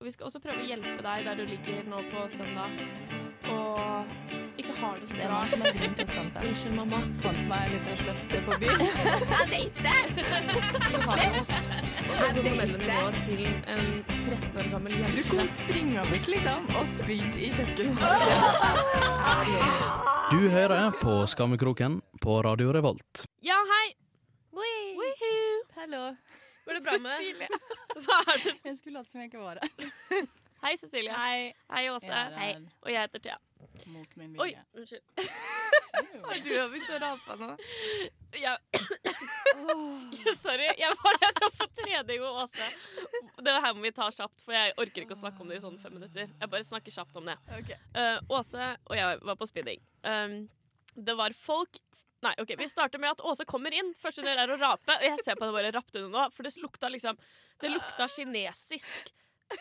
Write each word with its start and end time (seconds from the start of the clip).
Og 0.00 0.06
vi 0.06 0.10
skal 0.14 0.30
også 0.30 0.40
prøve 0.40 0.62
å 0.62 0.64
hjelpe 0.64 1.02
deg 1.04 1.26
der 1.26 1.34
du 1.36 1.42
ligger 1.44 1.82
nå 1.92 1.98
på 2.08 2.22
søndag 2.32 2.70
og 3.52 4.06
ikke 4.60 4.72
har 4.78 4.94
det 4.96 5.08
så 5.08 5.14
Det 5.14 5.24
er 5.24 5.28
bra. 5.28 5.40
som 5.50 5.60
har 5.60 5.74
grunn 5.76 5.94
til 5.98 6.04
å 6.04 6.08
skamme 6.08 6.30
seg. 6.32 6.40
Unnskyld, 6.48 6.74
mamma. 6.78 7.00
Fant 7.20 7.42
meg 7.50 7.60
en 7.66 7.72
liten 7.74 7.96
slefse 8.00 8.40
på 8.46 8.56
byen. 8.62 8.80
Jeg 9.34 9.46
vet 9.50 9.74
det! 9.84 10.00
På 12.08 12.16
hormonelle 12.22 12.78
nivå 12.80 13.04
til 13.26 13.42
en 13.74 13.84
13 14.22 14.56
år 14.62 14.72
gammel 14.72 14.96
jente. 14.96 15.12
Du 15.18 15.22
kom 15.28 15.52
springende 15.52 16.04
liksom 16.14 16.72
og 16.80 16.88
spydde 16.96 17.36
i 17.36 17.52
kjøkkenvasken. 17.60 18.38
Du 20.30 20.44
hører 20.48 20.94
på 20.94 21.26
Skammekroken 21.26 22.00
på 22.22 22.40
Radio 22.46 22.72
Revolt. 22.72 23.26
Ja, 23.42 23.58
hei! 23.74 23.86
Hallo. 25.76 26.12
Går 26.64 26.74
det 26.74 26.80
bra 26.80 26.98
med 26.98 27.18
Cecilie. 27.18 27.48
Hva 28.04 28.18
er 28.26 28.42
det? 28.44 28.54
Jeg 28.64 28.78
skulle 28.78 28.98
late 28.98 29.10
som 29.10 29.20
jeg 29.20 29.30
ikke 29.30 29.42
var 29.42 29.60
her. 29.62 30.26
Hei, 30.64 30.74
Cecilie. 30.76 31.12
Hei. 31.16 31.52
Hei, 31.72 31.86
Åse. 31.88 32.10
Er 32.12 32.60
Og 32.82 32.92
jeg 32.92 33.00
heter 33.06 33.22
Thea. 33.24 33.38
Mot 33.86 34.16
min 34.16 34.34
Oi, 34.40 34.50
unnskyld. 34.76 35.02
Har 35.90 36.42
du 36.44 36.50
har 36.52 36.68
begynt 36.70 36.90
å 36.94 36.98
rape 37.02 37.36
nå? 37.40 37.48
Jeg... 38.36 38.58
Sorry, 40.38 40.68
jeg 40.78 40.92
var 41.00 41.18
å 41.48 41.50
få 41.56 41.66
trening 41.80 42.20
med 42.22 42.28
Åse. 42.28 42.68
Det 43.40 43.56
her 43.64 43.74
må 43.74 43.84
vi 43.84 43.92
ta 43.96 44.06
kjapt, 44.14 44.44
for 44.44 44.54
jeg 44.54 44.76
orker 44.80 45.04
ikke 45.04 45.16
å 45.16 45.22
snakke 45.22 45.42
om 45.42 45.50
det 45.50 45.58
i 45.58 45.64
sånn 45.64 45.80
fem 45.82 45.96
minutter. 45.96 46.28
Jeg 46.28 46.52
bare 46.52 46.66
snakker 46.66 46.94
kjapt 46.94 47.18
om 47.20 47.28
det. 47.32 47.36
Ok. 47.56 47.74
Uh, 47.96 48.18
Åse 48.38 48.72
og 48.86 48.96
jeg 49.00 49.20
var 49.26 49.40
på 49.40 49.48
spinning. 49.50 49.82
Um, 50.04 50.42
det 50.94 51.16
var 51.18 51.34
folk 51.40 51.80
Nei, 52.20 52.34
ok, 52.42 52.52
Vi 52.60 52.68
starter 52.68 53.00
med 53.00 53.14
at 53.14 53.22
Åse 53.24 53.46
kommer 53.48 53.72
inn. 53.72 53.94
Første 54.00 54.24
del 54.24 54.38
er 54.38 54.50
å 54.52 54.58
rape. 54.60 54.96
Og 54.98 55.06
jeg 55.06 55.24
ser 55.24 55.38
på 55.40 55.48
det 55.48 55.56
bare 55.56 55.72
rapte 55.76 56.02
hun 56.02 56.12
nå, 56.12 56.26
for 56.34 56.44
det 56.46 56.52
lukta 56.60 56.90
liksom 56.92 57.18
Det 57.60 57.72
lukta 57.72 58.08
kinesisk 58.12 59.14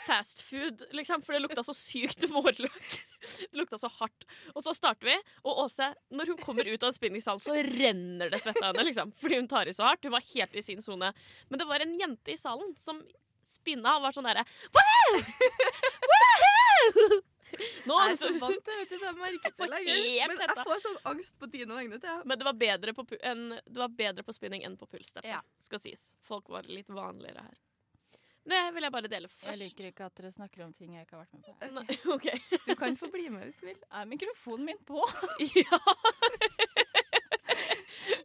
fast 0.06 0.42
food, 0.46 0.84
liksom. 0.94 1.24
For 1.26 1.34
det 1.34 1.42
lukta 1.42 1.64
så 1.66 1.74
sykt 1.74 2.28
vårløk. 2.30 2.98
Det 3.20 3.58
lukta 3.58 3.80
så 3.82 3.90
hardt. 4.00 4.28
Og 4.54 4.64
så 4.64 4.74
starter 4.78 5.10
vi, 5.10 5.16
og 5.44 5.64
Åse, 5.66 5.88
når 6.14 6.34
hun 6.34 6.44
kommer 6.44 6.68
ut 6.70 6.86
av 6.86 6.94
spinningsalen, 6.96 7.42
så 7.42 7.58
renner 7.58 8.30
det 8.30 8.42
svette 8.44 8.62
av 8.62 8.74
henne, 8.74 8.86
liksom. 8.88 9.16
Fordi 9.22 9.42
hun 9.42 9.50
tar 9.50 9.70
i 9.70 9.74
så 9.76 9.88
hardt. 9.88 10.06
Hun 10.06 10.14
var 10.14 10.28
helt 10.34 10.56
i 10.56 10.66
sin 10.66 10.84
sone. 10.86 11.10
Men 11.50 11.62
det 11.62 11.68
var 11.70 11.82
en 11.84 11.98
jente 12.00 12.36
i 12.36 12.38
salen 12.40 12.76
som 12.80 13.02
spinna 13.50 13.98
og 13.98 14.06
var 14.06 14.14
sånn 14.14 14.30
derre 14.30 14.46
«Woo! 17.50 17.64
er 17.66 17.88
Nå, 17.90 18.00
Jeg 18.06 18.14
er 18.14 18.20
så 18.22 18.32
vant 18.42 18.66
til 18.66 18.80
vet 18.80 18.92
du, 18.92 18.98
så 18.98 19.08
jeg 19.10 19.18
merker 19.20 19.56
det 19.58 19.70
lenger. 19.74 20.34
Men 20.34 20.44
jeg 20.46 20.68
får 20.70 20.84
sånn 20.86 21.00
angst 21.14 21.40
på 21.40 21.50
dine 21.54 21.80
vegne. 21.80 22.02
Ja. 22.04 22.20
Men 22.26 22.42
det 22.42 22.48
var 22.50 22.60
bedre 22.66 22.94
på, 22.98 23.06
en, 23.22 23.48
det 23.66 23.82
var 23.82 23.96
bedre 24.04 24.26
på 24.28 24.36
spinning 24.36 24.66
enn 24.68 24.78
på 24.80 24.88
pulsstep. 24.90 25.26
Ja. 25.28 25.42
Skal 25.64 25.82
sies. 25.84 26.14
Folk 26.28 26.50
var 26.54 26.70
litt 26.70 26.90
vanligere 26.94 27.48
her. 27.48 27.58
Det 28.50 28.60
vil 28.74 28.86
jeg 28.86 28.94
bare 28.94 29.10
dele 29.12 29.30
først. 29.30 29.50
Jeg 29.52 29.60
liker 29.62 29.90
ikke 29.92 30.06
at 30.08 30.16
dere 30.18 30.32
snakker 30.34 30.64
om 30.66 30.72
ting 30.74 30.96
jeg 30.96 31.06
ikke 31.06 31.18
har 31.20 31.26
vært 31.26 31.34
med 31.36 31.44
på. 31.46 31.70
Nei, 31.76 31.98
OK. 32.16 32.62
Du 32.66 32.74
kan 32.80 32.98
få 32.98 33.10
bli 33.14 33.28
med 33.34 33.46
hvis 33.46 33.60
du 33.62 33.68
vil. 33.70 33.82
Er 33.94 34.10
mikrofonen 34.10 34.72
min 34.72 34.82
på? 34.88 35.04
Ja, 35.60 35.80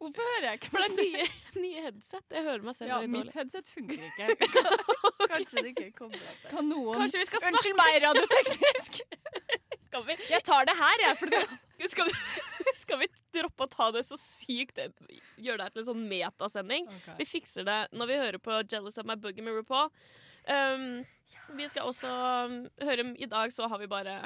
Hvorfor 0.00 0.28
hører 0.30 0.46
jeg 0.48 0.60
ikke 0.60 0.70
for 0.72 0.84
det 0.84 0.90
er 0.90 1.18
nye, 1.18 1.26
nye 1.64 1.84
headset. 1.86 2.24
Jeg 2.30 2.46
hører 2.46 2.64
meg 2.66 2.76
selv 2.78 2.92
Ja, 2.92 3.00
litt 3.02 3.12
mitt 3.14 3.36
headset 3.38 3.68
funker 3.70 4.06
ikke. 4.08 4.50
Kanskje 5.34 5.62
det 5.62 5.72
ikke 5.74 5.90
kommer 5.98 6.18
etter. 6.20 6.50
Kan 6.50 6.70
noen 6.70 7.00
Kanskje 7.02 7.22
vi 7.22 7.28
skal 7.30 7.44
snakke 7.44 7.58
Unnskyld 7.58 7.78
meg, 7.80 8.00
radioteknisk! 8.08 9.00
Skal 9.94 10.06
vi, 10.08 10.14
Jeg 10.26 10.42
tar 10.42 10.66
det 10.66 10.74
her, 10.74 11.02
jeg. 11.04 11.16
For 11.20 11.30
det 11.30 11.88
skal 11.92 12.08
vi, 12.08 12.14
skal 12.80 12.98
vi 12.98 13.06
droppe 13.36 13.66
å 13.66 13.70
ta 13.70 13.90
det 13.94 14.00
så 14.08 14.16
sykt 14.18 14.80
Gjøre 14.80 15.58
det 15.60 15.66
her 15.68 15.74
til 15.74 15.82
en 15.84 15.88
sånn 15.92 16.04
metasending? 16.10 16.88
Vi 17.20 17.26
fikser 17.28 17.66
det 17.68 17.76
når 17.94 18.10
vi 18.10 18.20
hører 18.24 18.40
på 18.42 18.56
'Jealous 18.64 18.98
of 18.98 19.06
My 19.06 19.14
Boogie' 19.14 19.44
med 19.44 19.54
RuPaul. 19.54 19.92
Um, 20.50 21.04
vi 21.56 21.68
skal 21.70 21.86
også 21.88 22.10
um, 22.10 22.56
høre 22.82 23.06
I 23.16 23.28
dag 23.30 23.52
så 23.54 23.68
har 23.70 23.78
vi 23.80 23.86
bare 23.88 24.16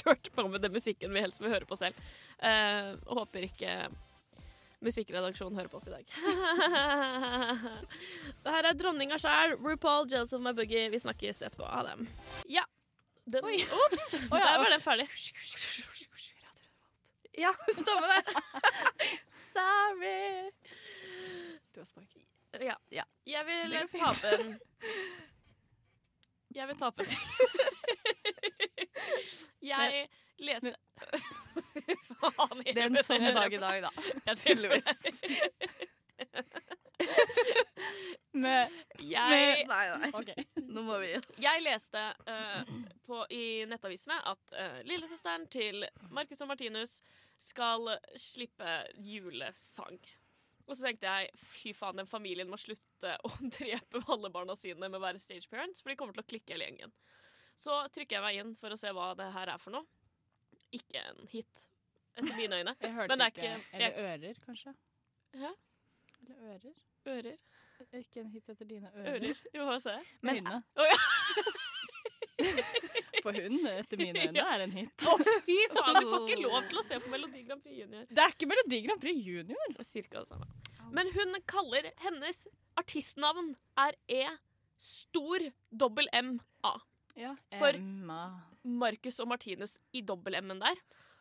kjørt 0.00 0.30
på 0.34 0.46
med 0.48 0.64
den 0.64 0.72
musikken 0.74 1.12
vi 1.14 1.22
helst 1.22 1.42
vil 1.42 1.52
høre 1.52 1.68
på 1.68 1.78
selv. 1.78 1.98
Uh, 2.40 2.96
håper 3.06 3.46
ikke 3.46 3.74
musikkredaksjonen 4.80 5.58
hører 5.58 5.68
på 5.72 5.76
oss 5.80 5.88
i 5.88 5.92
dag. 5.92 6.04
det 8.44 8.50
her 8.56 8.64
er 8.70 8.74
dronninga 8.80 9.18
sjæl, 9.20 9.50
RuPaul, 9.60 10.06
'Jealous 10.08 10.32
of 10.36 10.40
My 10.44 10.52
Boogie'. 10.56 10.88
Vi 10.92 10.98
snakkes 11.02 11.42
etterpå. 11.42 11.64
Ha 11.68 11.82
det. 11.90 11.96
Ja. 12.48 12.64
Den, 13.30 13.44
Oi. 13.44 13.58
Ops! 13.84 14.14
ja. 14.14 14.18
Der 14.28 14.58
var 14.58 14.70
den 14.72 14.80
ferdig. 14.80 15.08
Ja, 17.38 17.52
stemmer 17.82 18.06
det. 18.08 18.24
Sorry. 19.54 20.50
Du 21.74 21.80
har 21.80 21.84
spark. 21.84 22.16
Ja. 22.60 22.74
Ja. 22.90 23.02
Jeg 23.26 23.46
vil 23.46 23.88
ta 23.92 24.10
opp 24.10 24.24
en 24.26 24.60
Jeg 26.54 26.66
vil 26.66 26.76
tape 26.80 27.02
en 27.04 27.08
ting. 27.12 27.20
Jeg 29.62 30.08
leste 30.44 30.74
Faen 32.20 32.62
i 32.64 32.72
Det 32.74 32.82
er 32.82 32.88
en 32.88 33.04
sånn 33.06 33.28
dag 33.36 33.54
i 33.54 33.60
dag, 33.62 33.86
da. 33.86 33.90
Tydeligvis. 34.42 35.20
Med, 38.30 38.70
Jeg, 39.00 39.64
Nei, 39.66 39.86
nei. 39.98 40.10
Okay. 40.14 40.44
Nå 40.68 40.84
må 40.86 40.98
vi 41.02 41.08
gi 41.10 41.16
oss. 41.18 41.30
jeg 41.40 41.62
leste 41.64 42.02
eh, 42.30 42.72
på, 43.08 43.22
i 43.34 43.64
nettavisene 43.68 44.20
at 44.30 44.54
uh, 44.54 44.78
lillesøsteren 44.86 45.48
til 45.50 45.82
Marcus 46.14 46.42
og 46.44 46.50
Martinus 46.52 47.00
skal 47.40 47.88
slippe 48.20 48.76
julesang. 49.02 49.98
Og 50.70 50.76
så 50.78 50.86
tenkte 50.86 51.10
jeg 51.10 51.30
fy 51.50 51.72
faen, 51.74 51.98
den 51.98 52.10
familien 52.10 52.50
må 52.50 52.58
slutte 52.60 53.16
å 53.26 53.32
drepe 53.42 54.04
alle 54.06 54.30
barna 54.30 54.54
sine 54.58 54.86
med 54.86 55.00
å 55.00 55.02
være 55.02 55.22
stage 55.22 55.50
parents, 55.50 55.82
for 55.82 55.90
de 55.90 55.98
kommer 55.98 56.14
til 56.14 56.22
å 56.22 56.30
klikke 56.30 56.54
hele 56.54 56.68
gjengen. 56.68 56.94
Så 57.58 57.74
trykker 57.92 58.20
jeg 58.20 58.24
meg 58.24 58.38
inn 58.40 58.52
for 58.60 58.72
å 58.72 58.78
se 58.78 58.92
hva 58.94 59.10
det 59.18 59.32
her 59.34 59.50
er 59.52 59.60
for 59.60 59.74
noe. 59.74 59.88
Ikke 60.72 61.00
en 61.08 61.26
hit, 61.32 61.66
etter 62.16 62.36
mine 62.36 62.58
øyne. 62.60 62.74
Jeg 62.80 62.92
hørte 62.94 63.08
Men 63.08 63.18
det 63.18 63.26
ikke, 63.32 63.48
ikke- 63.56 63.72
Eller 63.72 63.92
ører, 64.04 64.34
kanskje. 64.46 64.74
Hæ? 65.34 65.50
Eller 66.20 66.36
ører. 66.52 66.74
Ører. 67.06 67.36
Ikke 67.96 68.20
en 68.20 68.28
hit 68.30 68.48
etter 68.48 68.64
dine 68.68 68.90
ører. 68.94 69.14
Ører. 69.16 69.42
Vi 69.52 69.58
må 69.64 69.78
se. 69.80 69.96
Men, 70.22 70.34
Men- 70.44 70.46
øyne. 70.46 70.62
Ja. 70.90 70.98
For 73.22 73.32
hun, 73.36 73.66
etter 73.68 73.98
mine 74.00 74.20
øyne, 74.22 74.40
er 74.54 74.62
en 74.64 74.72
hit. 74.72 75.02
Å, 75.04 75.16
fy 75.44 75.56
faen, 75.76 75.98
du 76.00 76.06
får 76.08 76.22
ikke 76.28 76.38
lov 76.46 76.62
til 76.70 76.78
å 76.80 76.84
se 76.86 76.98
på 77.04 77.10
Melodi 77.12 77.42
Grand 77.44 77.60
Prix 77.62 77.76
Junior. 77.82 78.06
Det 78.08 78.22
er 78.24 78.32
ikke 78.32 78.48
Melodi 78.48 78.78
Grand 78.86 79.02
Prix 79.02 79.18
Junior. 79.26 79.74
Cirka 79.84 80.22
det 80.22 80.30
samme. 80.32 80.48
Men 80.96 81.10
hun 81.14 81.36
kaller 81.50 81.90
hennes 82.00 82.46
artistnavn 82.80 83.52
er 83.78 83.98
E 84.08 84.22
stor 84.80 85.44
dobbel 85.82 86.08
M-A. 86.16 86.72
Ja. 87.20 87.34
For- 87.58 87.76
Emma. 87.76 88.22
Marcus 88.62 89.20
og 89.22 89.30
Martinus 89.30 89.78
i 89.96 90.02
dobbel-M-en 90.06 90.62
der. 90.62 90.80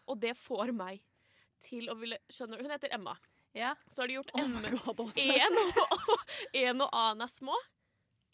Og 0.10 0.20
det 0.22 0.36
får 0.40 0.74
meg 0.76 1.02
til 1.66 1.90
å 1.92 1.96
ville 2.00 2.20
Skjønner 2.32 2.60
du? 2.60 2.66
Hun 2.66 2.74
heter 2.74 2.94
Emma. 2.96 3.18
Ja. 3.58 3.74
Så 3.90 4.04
har 4.04 4.10
de 4.12 4.18
gjort 4.20 4.32
Oh 4.38 4.46
M 4.46 4.58
my 4.62 4.72
God, 4.76 5.04
også. 5.08 5.26
En 5.26 5.60
og, 5.60 6.26
en 6.64 6.84
og 6.86 6.90
A-en 7.04 7.26
er 7.26 7.32
små. 7.34 7.56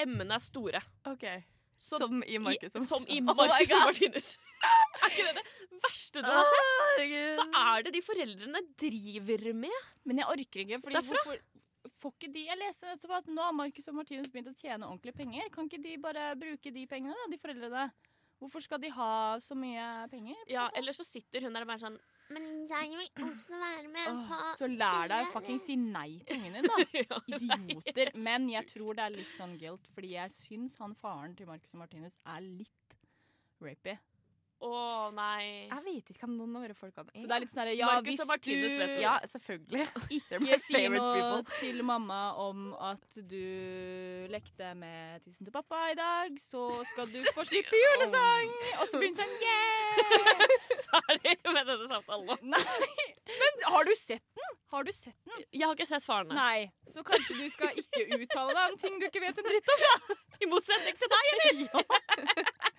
M-ene 0.06 0.36
er 0.36 0.44
store. 0.44 0.82
Okay. 1.16 1.44
Så 1.78 2.00
som 2.00 2.22
i 2.24 2.40
Marcus 2.40 2.76
og 2.80 2.88
som 2.88 3.06
i 3.12 3.22
Oh 3.24 3.32
og 3.36 3.50
Martinus. 3.50 4.36
er 4.64 5.12
ikke 5.12 5.26
det 5.28 5.44
det 5.76 5.82
verste 5.84 6.22
du 6.24 6.30
har 6.32 6.48
sett? 6.48 6.70
Herregud. 6.80 7.42
Hva 7.42 7.64
er 7.76 7.86
det 7.86 7.94
de 7.96 8.02
foreldrene 8.06 8.62
driver 8.80 9.46
med? 9.66 9.92
Men 10.08 10.22
jeg 10.22 10.32
orker 10.32 10.64
ikke, 10.64 10.80
fordi 10.84 10.98
Derfra? 10.98 11.24
hvorfor 11.26 11.44
får 12.02 12.14
ikke 12.16 12.32
de 12.34 12.44
Jeg 12.48 12.60
leste 12.60 12.90
nettopp 12.90 13.16
at 13.20 13.28
nå 13.32 13.44
har 13.44 13.56
Marcus 13.56 13.90
og 13.92 13.98
Martinus 14.00 14.32
begynt 14.32 14.52
å 14.52 14.56
tjene 14.58 14.88
ordentlige 14.88 15.18
penger. 15.20 15.50
Kan 15.54 15.70
ikke 15.70 15.82
de 15.84 15.96
bare 16.02 16.28
bruke 16.40 16.74
de 16.74 16.86
pengene, 16.90 17.16
da, 17.16 17.28
de 17.32 17.42
foreldrene? 17.42 17.86
Hvorfor 18.42 18.62
skal 18.66 18.82
de 18.84 18.90
ha 18.92 19.12
så 19.42 19.56
mye 19.58 19.86
penger? 20.12 20.36
Ja, 20.52 20.68
Eller 20.76 20.94
så 20.94 21.06
sitter 21.08 21.46
hun 21.46 21.56
der 21.56 21.64
og 21.66 21.70
bare 21.72 21.82
sånn 21.86 21.96
Men 22.36 22.46
jeg 22.68 22.92
vil 23.00 23.30
også 23.30 23.60
være 23.62 23.88
med 23.94 24.10
Åh, 24.12 24.26
på 24.32 24.50
så 24.60 24.68
lær 24.72 25.08
deg 25.12 25.28
å 25.28 25.32
fucking 25.38 25.60
si 25.64 25.76
nei 25.80 26.20
til 26.28 26.42
ungen 26.42 26.58
din, 26.58 26.68
da. 26.72 26.80
ja. 27.00 27.20
Idioter. 27.40 28.12
Men 28.28 28.50
jeg 28.52 28.68
tror 28.74 28.98
det 28.98 29.06
er 29.06 29.16
litt 29.16 29.36
sånn 29.38 29.56
guilt, 29.62 29.88
fordi 29.96 30.16
jeg 30.18 30.34
syns 30.36 30.76
han 30.82 30.96
faren 31.00 31.36
til 31.38 31.48
Marcus 31.50 31.74
og 31.78 31.84
Martinus 31.86 32.18
er 32.26 32.44
litt 32.44 32.98
rapy. 33.64 33.96
Å 34.66 35.12
nei. 35.14 35.68
Jeg 35.70 35.84
vet 35.86 36.10
ikke 36.12 36.26
hvem 36.26 36.36
noen 36.40 36.56
av 36.58 36.64
våre 36.66 36.76
folk 36.78 36.96
hadde 36.98 37.14
Så 37.20 37.28
det 37.30 37.36
er 37.36 37.44
litt 37.44 37.52
sånn 37.54 37.70
ja, 37.76 37.90
Marcus 37.92 38.08
hvis 38.10 38.24
og 38.24 38.30
Martinus 38.32 38.74
du 38.74 38.80
vet 38.82 38.94
du 38.96 39.02
Ja, 39.04 39.14
selvfølgelig. 39.32 39.88
Ikke 40.18 40.60
si 40.64 40.82
noe 40.90 41.12
people. 41.14 41.58
til 41.60 41.82
mamma 41.86 42.20
om 42.42 42.66
at 42.90 43.20
du 43.30 44.28
lekte 44.34 44.72
med 44.80 45.22
tissen 45.26 45.46
til 45.48 45.54
pappa 45.54 45.84
i 45.92 45.98
dag, 46.00 46.40
så 46.42 46.68
skal 46.94 47.10
du 47.12 47.20
få 47.36 47.46
slippe 47.48 47.78
julesang! 47.84 48.54
Og 48.82 48.88
så 48.90 49.02
blir 49.02 49.14
hun 49.14 49.20
sånn 49.20 49.36
yeah! 49.46 49.86
Ferdig 50.90 51.36
med 51.52 51.62
denne 51.70 51.90
samtalen 51.92 52.26
nå. 52.32 52.40
Nei! 52.56 53.08
Men 53.36 53.66
har 53.74 53.88
du 53.88 53.94
sett 53.98 54.26
den? 54.38 54.58
Har 54.74 54.86
du 54.88 54.92
sett 54.96 55.18
den? 55.30 55.46
Jeg 55.54 55.66
har 55.68 55.76
ikke 55.78 55.88
sett 55.90 56.06
faren. 56.06 56.34
Nei. 56.36 56.68
Så 56.92 57.04
kanskje 57.06 57.38
du 57.40 57.46
skal 57.54 57.78
ikke 57.80 58.06
uttale 58.18 58.56
deg 58.56 58.74
om 58.74 58.80
ting 58.82 58.98
du 59.02 59.08
ikke 59.08 59.22
vet 59.24 59.40
en 59.42 59.48
dritt 59.48 59.72
om, 59.76 59.86
da? 59.86 60.18
I 60.44 60.50
motsetning 60.52 60.98
til 61.00 61.12
deg, 61.14 61.30
eller? 61.36 61.62
Du 61.62 62.75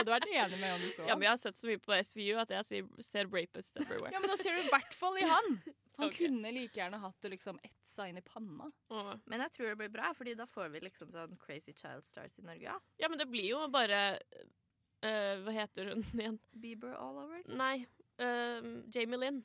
hadde 0.00 0.14
vært 0.14 0.30
enig 0.30 0.60
med 0.60 0.76
om 0.76 0.84
du 0.84 0.88
så 0.94 1.04
Ja, 1.08 1.16
men 1.16 1.26
jeg 1.28 1.32
har 1.34 1.42
sett 1.42 1.60
så 1.60 1.68
mye 1.70 1.82
på 1.82 1.98
SVU 2.10 2.38
at 2.42 2.54
jeg 2.54 2.86
ser 3.04 3.28
rapist 3.32 3.76
everywhere. 3.80 4.14
Ja, 4.14 4.22
men 4.22 4.32
da 4.32 4.38
ser 4.40 4.56
du 4.56 4.62
i 4.62 4.72
hvert 4.72 4.96
fall 4.96 5.18
i 5.20 5.26
han. 5.28 5.60
Han 5.98 6.12
okay. 6.12 6.28
kunne 6.28 6.52
like 6.54 6.78
gjerne 6.78 7.00
hatt 7.02 7.24
det 7.24 7.32
liksom 7.34 7.58
etsa 7.66 8.06
inn 8.06 8.20
i 8.20 8.22
panna. 8.22 8.70
Åh. 8.94 9.12
Men 9.26 9.42
jeg 9.46 9.56
tror 9.56 9.72
det 9.72 9.78
blir 9.80 9.92
bra, 9.96 10.12
Fordi 10.14 10.36
da 10.38 10.46
får 10.46 10.70
vi 10.74 10.84
liksom 10.86 11.10
sånn 11.10 11.34
Crazy 11.42 11.74
Child 11.74 12.06
Stars 12.06 12.38
i 12.38 12.46
Norge. 12.46 12.62
Ja. 12.70 12.78
Ja, 13.02 13.10
men 13.10 13.18
det 13.18 13.26
blir 13.30 13.48
jo 13.50 13.64
bare 13.74 14.02
uh, 14.14 15.34
Hva 15.42 15.54
heter 15.56 15.90
hun 15.90 16.06
igjen? 16.14 16.38
Bieber 16.54 16.94
all 16.94 17.18
over. 17.26 17.42
Nei, 17.50 17.88
Uh, 18.18 18.82
Jamie 18.94 19.18
Lynn. 19.18 19.44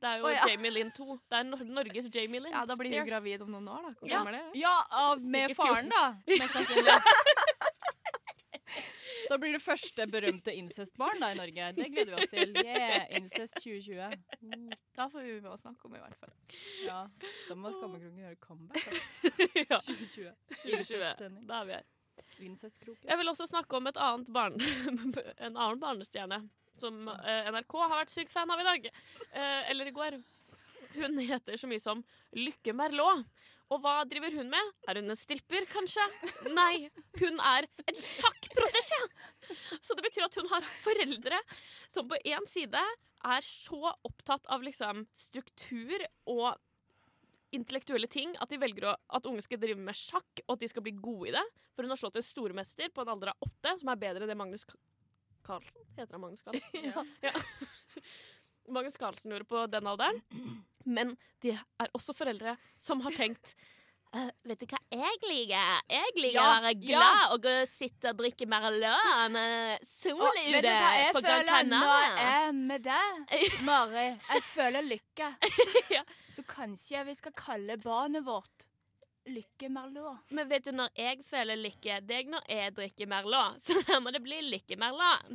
Det 0.00 0.08
er 0.08 0.20
jo 0.20 0.28
oh, 0.28 0.32
ja. 0.32 0.46
Jamie 0.48 0.70
Lynn 0.70 0.90
2. 0.96 1.18
Det 1.28 1.38
er 1.38 1.64
Norges 1.66 2.08
Jamie 2.14 2.40
Lynn. 2.40 2.54
Ja, 2.54 2.64
da 2.64 2.76
blir 2.78 2.94
hun 2.94 3.08
gravid 3.08 3.42
om 3.42 3.50
noen 3.50 3.68
år, 3.68 3.88
da. 3.88 3.90
Hvor 3.98 4.08
Ja. 4.08 4.18
gammel 4.18 4.34
er 4.34 4.44
hun? 4.46 4.54
Ja, 4.54 5.14
med 5.18 5.56
faren, 5.58 5.90
da. 5.92 6.04
Mest 6.26 6.54
sannsynlig. 6.54 6.94
Da 9.28 9.36
blir 9.40 9.52
det 9.52 9.60
første 9.60 10.06
berømte 10.08 10.54
incestbarn 10.56 11.20
da 11.20 11.30
i 11.34 11.36
Norge. 11.38 11.68
Det 11.76 11.88
gleder 11.92 12.14
vi 12.14 12.22
oss 12.22 12.32
til. 12.32 12.54
Yeah, 12.62 13.04
Incest 13.18 13.58
2020. 13.60 14.16
Mm. 14.40 14.70
Da 14.96 15.08
får 15.12 15.26
vi 15.26 15.34
med 15.36 15.50
å 15.52 15.58
snakke 15.60 15.88
om, 15.88 15.96
i 15.98 16.02
hvert 16.02 16.16
fall. 16.22 16.32
ja, 16.86 17.02
da 17.48 17.58
må 17.58 17.72
Skammekroken 17.76 18.22
gjøre 18.24 18.40
comeback. 18.42 18.88
Altså. 18.88 19.48
ja, 19.72 19.80
2020. 19.84 20.32
2020. 20.54 21.40
Da 21.50 21.60
er 21.60 21.68
vi 21.68 21.76
her. 21.76 21.86
Incestkroken. 22.48 23.04
Jeg 23.08 23.18
vil 23.20 23.32
også 23.32 23.46
snakke 23.50 23.78
om 23.78 23.90
et 23.90 24.00
annet 24.02 24.32
barn, 24.34 24.56
en 25.46 25.54
annen 25.54 25.80
barnestjerne 25.82 26.42
som 26.78 27.08
eh, 27.10 27.48
NRK 27.50 27.78
har 27.82 27.96
vært 27.96 28.14
sykt 28.14 28.32
fan 28.32 28.50
av 28.54 28.60
i 28.62 28.66
dag. 28.66 28.90
Eh, 29.32 29.70
eller 29.72 29.90
i 29.90 29.94
går. 29.94 30.18
Hun 30.98 31.18
heter 31.20 31.58
så 31.60 31.70
mye 31.70 31.82
som 31.82 32.02
Lykke 32.38 32.74
Merlot. 32.76 33.26
Og 33.68 33.82
hva 33.84 33.98
driver 34.08 34.32
hun 34.38 34.48
med? 34.52 34.70
Er 34.88 35.00
hun 35.00 35.12
en 35.12 35.18
stripper, 35.18 35.66
kanskje? 35.68 36.04
Nei, 36.56 36.88
hun 37.20 37.42
er 37.44 37.66
en 37.84 37.98
sjakkprotesjé! 38.00 39.00
Så 39.80 39.96
det 39.96 40.06
betyr 40.06 40.24
at 40.28 40.38
hun 40.40 40.48
har 40.52 40.64
foreldre 40.84 41.40
som 41.92 42.08
på 42.08 42.20
én 42.24 42.48
side 42.48 42.80
er 43.28 43.44
så 43.44 43.92
opptatt 44.06 44.46
av 44.52 44.64
liksom 44.64 45.04
struktur 45.16 46.04
og 46.30 46.56
intellektuelle 47.54 48.08
ting 48.12 48.34
at 48.42 48.50
de 48.52 48.58
velger 48.60 48.90
å, 48.90 48.94
at 49.16 49.26
unge 49.28 49.44
skal 49.44 49.60
drive 49.60 49.80
med 49.80 49.96
sjakk, 49.96 50.42
og 50.46 50.56
at 50.56 50.64
de 50.64 50.68
skal 50.70 50.84
bli 50.84 50.94
gode 50.96 51.30
i 51.30 51.36
det. 51.36 51.44
For 51.74 51.84
hun 51.84 51.92
har 51.94 52.00
slått 52.00 52.18
en 52.20 52.26
stormester 52.26 52.92
på 52.92 53.04
en 53.04 53.12
alder 53.14 53.32
av 53.32 53.48
åtte, 53.48 53.74
som 53.80 53.92
er 53.92 54.00
bedre 54.00 54.24
enn 54.24 54.32
det 54.32 54.38
Magnus 54.38 54.66
Carlsen 54.68 55.84
Heter 55.96 56.16
han 56.18 56.24
Magnus 56.24 56.42
Carlsen? 56.44 56.88
Ja. 56.92 57.04
Ja. 57.24 57.32
Magnus 58.76 58.98
Carlsen 59.00 59.32
gjorde 59.32 59.48
på 59.48 59.62
den 59.72 59.86
alderen. 59.88 60.20
Men 60.88 61.16
de 61.44 61.52
er 61.54 61.90
også 61.94 62.14
foreldre 62.16 62.56
som 62.80 63.04
har 63.06 63.16
tenkt 63.18 63.54
Uh, 64.08 64.30
vet 64.48 64.62
du 64.62 64.64
hva 64.70 64.78
jeg 64.88 65.18
liker? 65.28 65.80
Jeg 65.92 66.12
liker 66.16 66.38
Ja, 66.38 66.44
å 66.48 66.60
være 66.64 66.70
ja. 66.88 67.08
og 67.34 67.42
gå 67.44 67.50
og 67.60 67.66
sitte 67.68 68.08
og 68.08 68.22
drikke 68.22 68.46
Merlot 68.48 69.34
med 69.34 69.84
sol 69.84 70.22
hva 70.22 70.62
jeg 70.64 71.10
på 71.12 71.20
Gran 71.26 71.44
Canaria. 71.44 71.66
Nå 71.68 72.22
er 72.22 72.54
med 72.56 72.86
deg, 72.86 73.44
Mari? 73.68 74.06
Jeg 74.30 74.46
føler 74.48 74.88
lykke. 74.94 75.28
Ja. 75.98 76.00
Så 76.32 76.46
kanskje 76.48 77.04
vi 77.10 77.18
skal 77.18 77.36
kalle 77.36 77.76
barnet 77.82 78.24
vårt 78.24 78.64
Lykke 79.28 79.68
Merlot. 79.72 80.30
Men 80.34 80.48
vet 80.50 80.64
du 80.66 80.72
når 80.76 80.90
jeg 80.98 81.22
føler 81.28 81.58
lykke? 81.60 81.98
Det 82.06 82.16
er 82.16 82.30
når 82.32 82.46
jeg 82.52 82.74
drikker 82.76 83.10
Merlot. 83.10 83.58
Så 83.64 83.76
da 83.88 83.98
må 84.02 84.12
det 84.14 84.22
bli 84.24 84.40
Lykke 84.46 84.78
Merlot. 84.80 85.28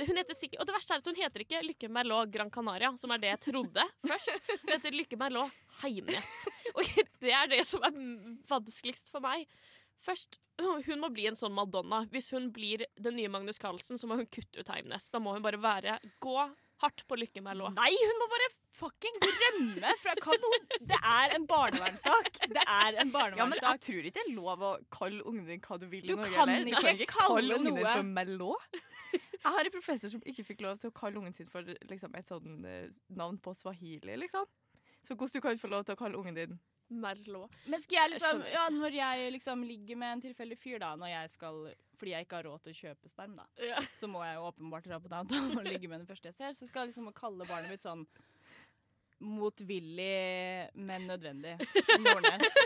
Hun 0.00 0.16
heter 0.16 0.36
sikkert, 0.38 0.62
og 0.62 0.68
det 0.68 0.74
verste 0.76 0.94
er 0.96 1.02
at 1.02 1.10
hun 1.10 1.18
heter 1.18 1.44
ikke 1.44 1.60
Lykke 1.66 1.90
Merlot 1.92 2.30
Gran 2.32 2.52
Canaria, 2.52 2.92
som 2.96 3.12
er 3.12 3.20
det 3.20 3.32
jeg 3.34 3.42
trodde 3.50 3.84
først. 4.10 4.32
Hun 4.54 4.72
heter 4.72 4.96
Lykke 4.96 5.18
Merlot 5.20 5.58
Heimnes. 5.82 6.38
Og 6.74 6.88
det 7.24 7.34
er 7.36 7.50
det 7.52 7.60
som 7.68 7.84
er 7.86 8.00
vanskeligst 8.50 9.12
for 9.12 9.24
meg. 9.24 9.46
Først, 10.00 10.38
Hun 10.60 11.00
må 11.02 11.10
bli 11.12 11.26
en 11.28 11.36
sånn 11.36 11.52
Madonna. 11.52 12.02
Hvis 12.12 12.30
hun 12.32 12.48
blir 12.52 12.86
den 12.96 13.18
nye 13.18 13.28
Magnus 13.32 13.60
Carlsen, 13.60 14.00
så 14.00 14.08
må 14.08 14.16
hun 14.16 14.28
kutte 14.32 14.62
ut 14.62 14.72
Heimnes. 14.72 15.10
Da 15.12 15.20
må 15.20 15.34
hun 15.36 15.44
bare 15.44 15.60
være 15.60 15.98
Gå 16.24 16.36
hardt 16.80 17.04
på 17.08 17.18
Lykke 17.20 17.42
Merlot. 17.44 17.74
Nei, 17.76 17.92
hun 17.92 18.20
må 18.22 18.28
bare 18.32 18.48
fuckings 18.78 19.24
rømme 19.26 19.90
fra 20.02 20.14
kanon! 20.22 20.66
Det 20.92 20.98
er 21.00 21.34
en 21.36 21.46
barnevernssak. 21.50 22.30
Det 22.54 22.62
er 22.66 23.00
en 23.02 23.10
Ja, 23.36 23.46
men 23.46 23.58
jeg 23.60 23.80
tror 23.86 24.06
ikke 24.08 24.14
det 24.20 24.24
er 24.26 24.34
lov 24.36 24.62
å 24.62 24.72
kalle 24.94 25.22
ungen 25.26 25.46
din 25.48 25.60
hva 25.60 25.78
du 25.80 25.86
vil 25.90 26.06
Du 26.06 26.14
Norge. 26.16 26.32
kan 26.34 26.48
du 26.64 26.72
kan 26.76 26.94
ikke 26.96 27.10
kalle 27.12 27.58
ungen 27.58 27.74
din 27.80 27.86
for 27.86 28.02
Melå. 28.02 28.54
Jeg 29.12 29.52
har 29.56 29.64
en 29.64 29.72
professor 29.72 30.08
som 30.12 30.20
ikke 30.28 30.44
fikk 30.44 30.60
lov 30.62 30.78
til 30.78 30.90
å 30.90 30.94
kalle 30.96 31.16
ungen 31.18 31.32
sin 31.34 31.48
for 31.48 31.62
liksom, 31.88 32.14
et 32.14 32.28
sånn 32.28 32.64
eh, 32.68 32.88
navn 33.08 33.38
på 33.42 33.54
swahili, 33.56 34.16
liksom. 34.20 34.44
Så 35.06 35.16
hvordan 35.16 35.32
du 35.32 35.40
kan 35.40 35.58
få 35.58 35.70
lov 35.72 35.84
til 35.88 35.96
å 35.96 36.00
kalle 36.00 36.18
ungen 36.20 36.36
din 36.36 36.58
Merlot. 36.90 37.52
Men 37.70 37.80
skal 37.84 38.00
jeg 38.02 38.10
liksom, 38.16 38.40
ja, 38.50 38.64
når 38.74 38.96
jeg 38.98 39.30
liksom 39.36 39.60
ligger 39.62 39.96
med 39.96 40.12
en 40.16 40.22
tilfeldig 40.24 40.56
fyr, 40.58 40.78
da, 40.82 40.88
når 40.98 41.12
jeg 41.12 41.30
skal, 41.36 41.60
fordi 42.00 42.10
jeg 42.16 42.26
ikke 42.26 42.36
har 42.40 42.46
råd 42.50 42.64
til 42.64 42.72
å 42.74 42.78
kjøpe 42.80 43.08
sperm, 43.12 43.36
da, 43.38 43.44
Ja. 43.62 43.78
så 44.00 44.08
må 44.10 44.24
jeg 44.26 44.34
jo 44.40 44.48
åpenbart 44.48 44.88
dra 44.90 44.98
på 44.98 45.08
downtown 45.12 45.52
og 45.60 45.64
ligge 45.70 45.86
med 45.88 46.00
den 46.02 46.08
første 46.10 46.32
jeg 46.32 46.34
ser, 46.34 46.52
så 46.58 46.66
skal 46.66 46.82
jeg 46.88 46.90
liksom 46.92 47.12
kalle 47.14 47.46
barnet 47.46 47.70
mitt 47.70 47.84
sånn 47.86 48.02
motvillig, 49.20 50.70
men 50.74 51.06
nødvendig. 51.06 51.56
Nordnes. 52.04 52.56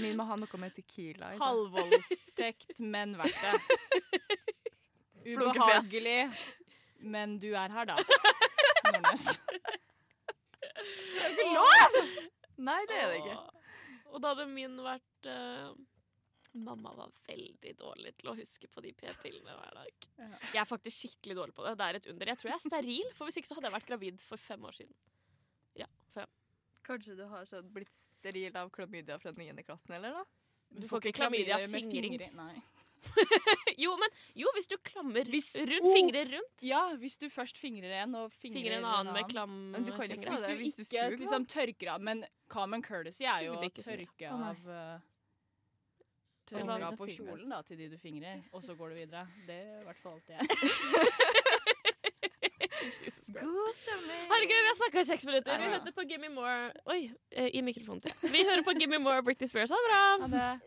Min 0.00 0.16
må 0.18 0.26
ha 0.28 0.36
noe 0.40 0.60
med 0.60 0.74
tequila 0.76 1.34
i. 1.34 1.40
Halvvoldtekt, 1.40 2.80
men 2.80 3.16
verdt 3.20 3.40
det. 3.40 3.54
Ubehagelig, 5.24 6.28
men 7.00 7.38
du 7.40 7.50
er 7.56 7.72
her, 7.72 7.88
da. 7.88 7.96
Nordnes. 8.90 9.28
Nei, 12.64 12.80
det 12.88 13.00
er 13.00 13.10
det 13.10 13.18
ikke. 13.22 13.38
Og 14.14 14.22
da 14.22 14.30
hadde 14.34 14.46
min 14.50 14.76
vært 14.84 15.28
eh, 15.28 15.72
Mamma 16.54 16.92
var 16.94 17.10
veldig 17.26 17.72
dårlig 17.80 18.12
til 18.20 18.30
å 18.30 18.34
huske 18.38 18.68
på 18.70 18.82
de 18.84 18.92
p-pillene 18.94 19.56
hver 19.58 19.74
dag. 19.80 20.06
Jeg 20.54 20.60
er 20.62 20.68
faktisk 20.70 21.00
skikkelig 21.02 21.36
dårlig 21.40 21.54
på 21.56 21.64
det. 21.66 21.72
Det 21.80 21.88
er 21.88 21.98
et 21.98 22.06
under. 22.12 22.30
Jeg 22.30 22.38
tror 22.40 22.50
jeg 22.52 22.58
er 22.60 22.64
steril, 22.68 23.08
for 23.18 23.26
hvis 23.26 23.40
ikke 23.40 23.50
så 23.50 23.56
hadde 23.58 23.70
jeg 23.70 23.76
vært 23.78 23.88
gravid 23.90 24.22
for 24.22 24.38
fem 24.38 24.64
år 24.70 24.76
siden. 24.78 24.94
Ja, 25.82 25.88
fem. 26.14 26.30
Kanskje 26.86 27.16
du 27.18 27.24
har 27.26 27.48
sånn 27.50 27.72
blitt 27.74 27.90
steril 27.96 28.54
av 28.60 28.70
klamydia 28.70 29.18
fra 29.18 29.32
9. 29.34 29.50
klassen, 29.66 29.96
eller 29.98 30.20
da? 30.20 30.24
Du 30.74 30.86
får 30.90 31.02
ikke 31.02 31.18
klamydia 31.24 31.58
av 31.58 31.66
med 31.66 31.74
fingring. 31.80 32.14
fingre- 32.18 32.30
Nei. 32.44 32.62
Jo, 33.76 33.90
men 34.00 34.08
jo, 34.38 34.48
hvis 34.56 34.68
du 34.70 34.76
klammer 34.80 35.26
Hvis- 35.28 35.50
rundt, 35.60 35.84
Oh! 35.84 35.92
fingre 35.92 36.22
rundt. 36.30 36.62
Ja, 36.64 36.84
hvis 36.96 37.18
du 37.20 37.26
først 37.28 37.58
fingrer 37.60 37.92
en 38.02 38.14
og 38.16 38.30
fingrer, 38.32 38.62
fingrer 38.62 38.78
en 38.78 38.86
annen 38.88 39.12
med 39.12 39.28
klam 39.28 39.56
Men 39.74 39.84
du 39.84 39.90
kan 39.92 40.08
fingre. 40.08 40.30
Hvis 40.30 40.46
du 40.46 40.54
hvis 40.62 40.76
du 40.78 40.82
ikke 40.86 41.02
suger, 41.02 41.18
liksom 41.20 41.44
tørker 41.52 41.90
av 41.94 42.00
Men 42.00 42.24
common 42.48 42.80
courtesy 42.82 43.26
er 43.28 43.44
jo 43.48 43.58
å 43.58 43.68
tørke 43.76 44.30
av 44.32 44.62
uh, 44.64 45.04
Eller 46.52 46.78
Tørke 46.78 46.96
på 47.00 47.06
kjolen 47.08 47.52
da, 47.54 47.62
til 47.64 47.78
de 47.78 47.88
du 47.94 47.98
fingrer, 47.98 48.42
og 48.52 48.62
så 48.62 48.74
går 48.76 48.92
du 48.92 48.94
videre. 48.98 49.26
Det 49.46 49.54
er 49.54 49.80
i 49.80 49.84
hvert 49.86 50.00
fall 50.02 50.12
alltid 50.18 50.34
jeg. 50.34 50.42
God 53.40 53.72
stemning! 53.72 54.26
Herregud, 54.28 54.60
vi 54.60 54.68
har 54.68 54.76
snakka 54.76 55.00
i 55.00 55.06
seks 55.08 55.24
minutter. 55.24 55.56
Vi 55.56 55.64
hører 55.64 55.78
hørte 55.78 55.92
på 55.96 56.04
Gimme 56.08 56.28
More 56.34 56.72
Oi, 56.92 57.10
eh, 57.32 57.48
i 57.56 57.62
mikrofonen 57.64 58.02
til. 58.04 58.12
Vi 58.32 58.44
hører 58.44 58.62
på 58.66 58.74
Gimme 58.76 58.98
More 59.00 59.22
Britney 59.24 59.48
Spears. 59.48 59.72
Ha 59.72 59.78
det 59.80 60.28
bra. 60.28 60.58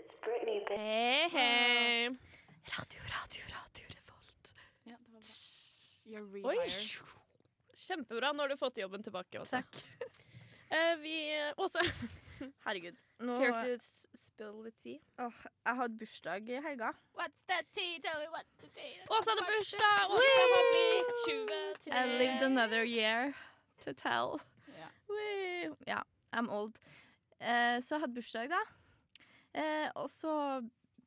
Hei, 0.74 1.30
hei. 1.36 2.10
Radio, 2.74 3.06
radio, 3.14 3.44
radio 3.54 3.86
Revolt. 3.94 4.54
Ja, 4.86 4.98
det 4.98 5.14
var 5.14 5.22
bra. 5.22 5.22
You're 6.10 6.46
Oi. 6.50 6.58
Kjempebra. 7.88 8.34
Nå 8.34 8.44
har 8.44 8.50
du 8.50 8.58
fått 8.58 8.82
jobben 8.82 9.04
tilbake. 9.06 9.40
Også. 9.40 9.62
Takk. 9.62 9.84
Uh, 10.68 10.96
vi 11.00 11.18
Åse, 11.64 11.86
Herregud. 12.66 12.98
Nå, 13.20 13.36
care 13.42 13.62
to 13.66 13.78
spill 14.22 14.60
the 14.64 14.72
tea? 14.78 15.00
åh, 15.20 15.34
jeg 15.66 15.76
hadde 15.80 15.98
bursdag 15.98 16.50
i 16.54 16.60
helga. 16.62 16.92
What's 17.18 17.46
the 17.50 17.58
tea? 17.74 17.98
Tell 18.04 18.20
me 18.22 18.28
what's 18.34 18.60
the 18.62 18.70
tea? 18.76 19.00
Åse 19.10 19.32
hadde 19.34 19.46
bursdag! 19.50 20.14
Åse 20.14 20.28
har 20.42 20.68
blitt 20.74 21.14
23. 21.26 21.94
I 21.94 22.18
lived 22.20 22.44
another 22.46 22.84
year 22.86 23.34
to 23.86 23.94
tell. 23.94 24.38
Ja. 24.78 24.90
Wee. 25.10 25.72
Ja, 25.88 26.04
I'm 26.36 26.50
old. 26.54 26.78
Eh, 27.40 27.80
så 27.82 27.96
jeg 27.96 28.04
hadde 28.06 28.14
bursdag, 28.20 28.50
da. 28.54 28.62
Eh, 29.58 29.90
og 29.96 30.10
så 30.14 30.36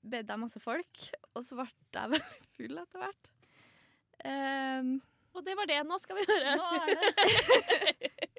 bedde 0.03 0.33
jeg 0.35 0.41
masse 0.43 0.61
folk, 0.63 1.07
og 1.35 1.45
så 1.47 1.55
ble 1.61 1.69
jeg 1.95 2.11
veldig 2.17 2.51
full 2.57 2.83
etter 2.83 3.05
hvert. 3.05 3.31
Ehm, 4.27 4.97
Og 5.39 5.45
det 5.47 5.55
var 5.57 5.69
det. 5.71 5.79
Nå 5.87 5.97
skal 6.03 6.19
vi 6.19 6.25
høre. 6.27 6.57
Nå 6.59 6.65
er 6.81 6.87
det 6.91 8.19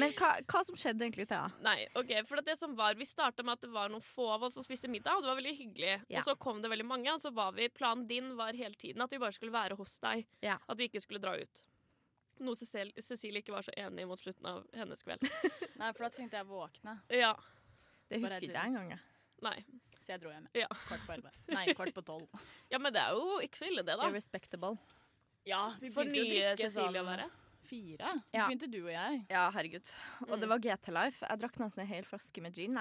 men 0.00 0.14
hva, 0.18 0.30
hva 0.48 0.62
som 0.66 0.76
skjedde 0.78 1.04
egentlig, 1.06 1.26
Thea? 1.30 1.48
Nei, 1.64 1.84
ok, 1.98 2.12
for 2.28 2.42
det 2.44 2.56
som 2.60 2.74
var 2.78 2.96
Vi 2.98 3.06
starta 3.08 3.44
med 3.44 3.58
at 3.58 3.64
det 3.66 3.70
var 3.74 3.92
noen 3.92 4.04
få 4.04 4.28
av 4.36 4.46
oss 4.48 4.56
som 4.58 4.64
spiste 4.66 4.90
middag, 4.90 5.18
og 5.18 5.24
det 5.24 5.30
var 5.30 5.38
veldig 5.40 5.54
hyggelig. 5.58 5.94
Ja. 6.08 6.22
Og 6.22 6.28
så 6.30 6.36
kom 6.40 6.62
det 6.62 6.70
veldig 6.72 6.86
mange, 6.88 7.12
og 7.12 7.22
så 7.22 7.32
var 7.34 7.54
vi 7.56 7.68
Planen 7.72 8.06
din 8.10 8.34
var 8.38 8.56
hele 8.56 8.74
tiden 8.78 9.04
at 9.04 9.12
vi 9.12 9.20
bare 9.22 9.36
skulle 9.36 9.54
være 9.54 9.78
hos 9.78 9.96
deg. 10.02 10.26
Ja. 10.44 10.58
At 10.68 10.80
vi 10.80 10.88
ikke 10.88 11.02
skulle 11.04 11.22
dra 11.22 11.36
ut. 11.38 11.64
Noe 12.44 12.58
Cecil, 12.58 12.90
Cecilie 12.98 13.44
ikke 13.44 13.54
var 13.54 13.66
så 13.66 13.74
enig 13.78 14.02
i 14.02 14.08
mot 14.10 14.20
slutten 14.20 14.46
av 14.50 14.64
hennes 14.74 15.06
kveld. 15.06 15.22
Nei, 15.80 15.90
for 15.94 16.06
da 16.06 16.10
trengte 16.16 16.40
jeg 16.40 16.48
våkne. 16.48 16.96
Ja. 17.14 17.34
Det 18.10 18.20
husker 18.24 18.48
ikke 18.48 18.58
jeg 18.58 18.74
engang. 18.74 19.04
Nei. 19.44 19.58
Så 20.04 20.12
jeg 20.12 20.20
dro 20.24 20.32
hjem. 20.34 20.48
Ja. 20.56 20.68
Kvart 20.88 21.06
på 21.06 21.14
elleve. 21.14 21.32
Nei, 21.56 21.64
kvart 21.72 21.94
på 21.96 22.04
tolv. 22.04 22.42
Ja, 22.72 22.80
men 22.82 22.94
det 22.94 23.00
er 23.04 23.16
jo 23.16 23.38
ikke 23.44 23.62
så 23.62 23.70
ille, 23.70 23.86
det, 23.86 23.96
da. 24.00 24.10
Irrespectable. 24.10 24.76
Ja, 25.48 25.62
vi 25.80 25.90
begynte 25.92 26.20
jo 26.20 26.26
å 26.26 26.30
drikke 26.30 26.56
Cecilie 26.60 27.00
å 27.00 27.04
sånn 27.04 27.10
være. 27.12 27.30
Fire. 27.64 28.12
Ja. 28.34 28.46
Begynte 28.48 28.68
du 28.70 28.80
og 28.84 28.92
jeg. 28.92 29.24
Ja, 29.32 29.46
herregud. 29.54 29.94
Og 30.28 30.34
Mm. 30.36 30.40
det 30.40 30.48
var 30.52 30.58
GT 30.64 30.92
Life. 30.94 31.24
Jeg 31.28 31.40
drakk 31.42 31.58
nesten 31.62 31.80
en 31.84 31.90
hel 31.90 32.04
flaske 32.08 32.42
med 32.44 32.54
gin. 32.54 32.78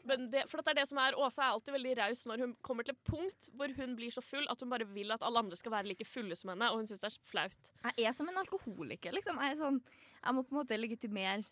Det, 0.00 0.46
for 0.48 0.62
det 0.64 0.70
er 0.72 0.78
det 0.80 0.86
som 0.88 0.96
er 0.98 1.12
Åsa 1.20 1.42
er 1.44 1.52
alltid 1.52 1.74
veldig 1.74 1.90
raus 1.98 2.22
når 2.26 2.38
hun 2.40 2.52
kommer 2.64 2.82
til 2.88 2.94
et 2.94 3.02
punkt 3.04 3.50
hvor 3.52 3.68
hun 3.76 3.90
blir 3.98 4.08
så 4.10 4.22
full 4.24 4.46
at 4.48 4.58
hun 4.64 4.70
bare 4.72 4.86
vil 4.88 5.12
at 5.12 5.20
alle 5.22 5.42
andre 5.42 5.56
skal 5.60 5.72
være 5.74 5.90
like 5.90 6.06
fulle 6.08 6.34
som 6.40 6.48
henne, 6.54 6.70
og 6.72 6.78
hun 6.80 6.86
syns 6.88 7.02
det 7.02 7.10
er 7.10 7.18
flaut. 7.28 7.70
Jeg 7.98 8.06
er 8.08 8.12
som 8.16 8.28
en 8.32 8.38
alkoholiker, 8.40 9.12
liksom. 9.12 9.36
Jeg, 9.44 9.52
er 9.52 9.60
sånn, 9.60 9.82
jeg 10.24 10.34
må 10.38 10.42
på 10.46 10.54
en 10.56 10.60
måte 10.62 10.78
legitimere 10.80 11.44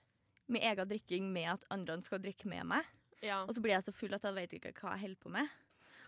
min 0.49 0.63
egen 0.65 0.89
drikking 0.89 1.29
med 1.31 1.51
at 1.59 1.67
andre 1.71 2.01
skal 2.03 2.23
drikke 2.25 2.49
med 2.49 2.65
meg. 2.73 2.89
Ja. 3.21 3.43
Og 3.45 3.53
så 3.55 3.61
blir 3.61 3.75
jeg 3.77 3.85
så 3.85 3.93
full 3.93 4.15
at 4.17 4.25
jeg 4.25 4.35
vet 4.41 4.53
ikke 4.57 4.73
hva 4.81 4.95
jeg 4.97 5.05
holder 5.05 5.21
på 5.27 5.29
med. 5.35 5.49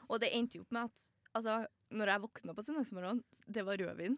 Og 0.08 0.20
det 0.24 0.32
endte 0.32 0.56
jo 0.56 0.62
opp 0.64 0.72
med 0.72 0.88
at 0.88 1.06
altså, 1.36 1.66
når 1.92 2.06
jeg 2.14 2.22
våkna 2.24 2.54
på 2.56 2.64
søndagsmorgenen, 2.64 3.20
det 3.52 3.66
var 3.68 3.76
rødvin 3.84 4.16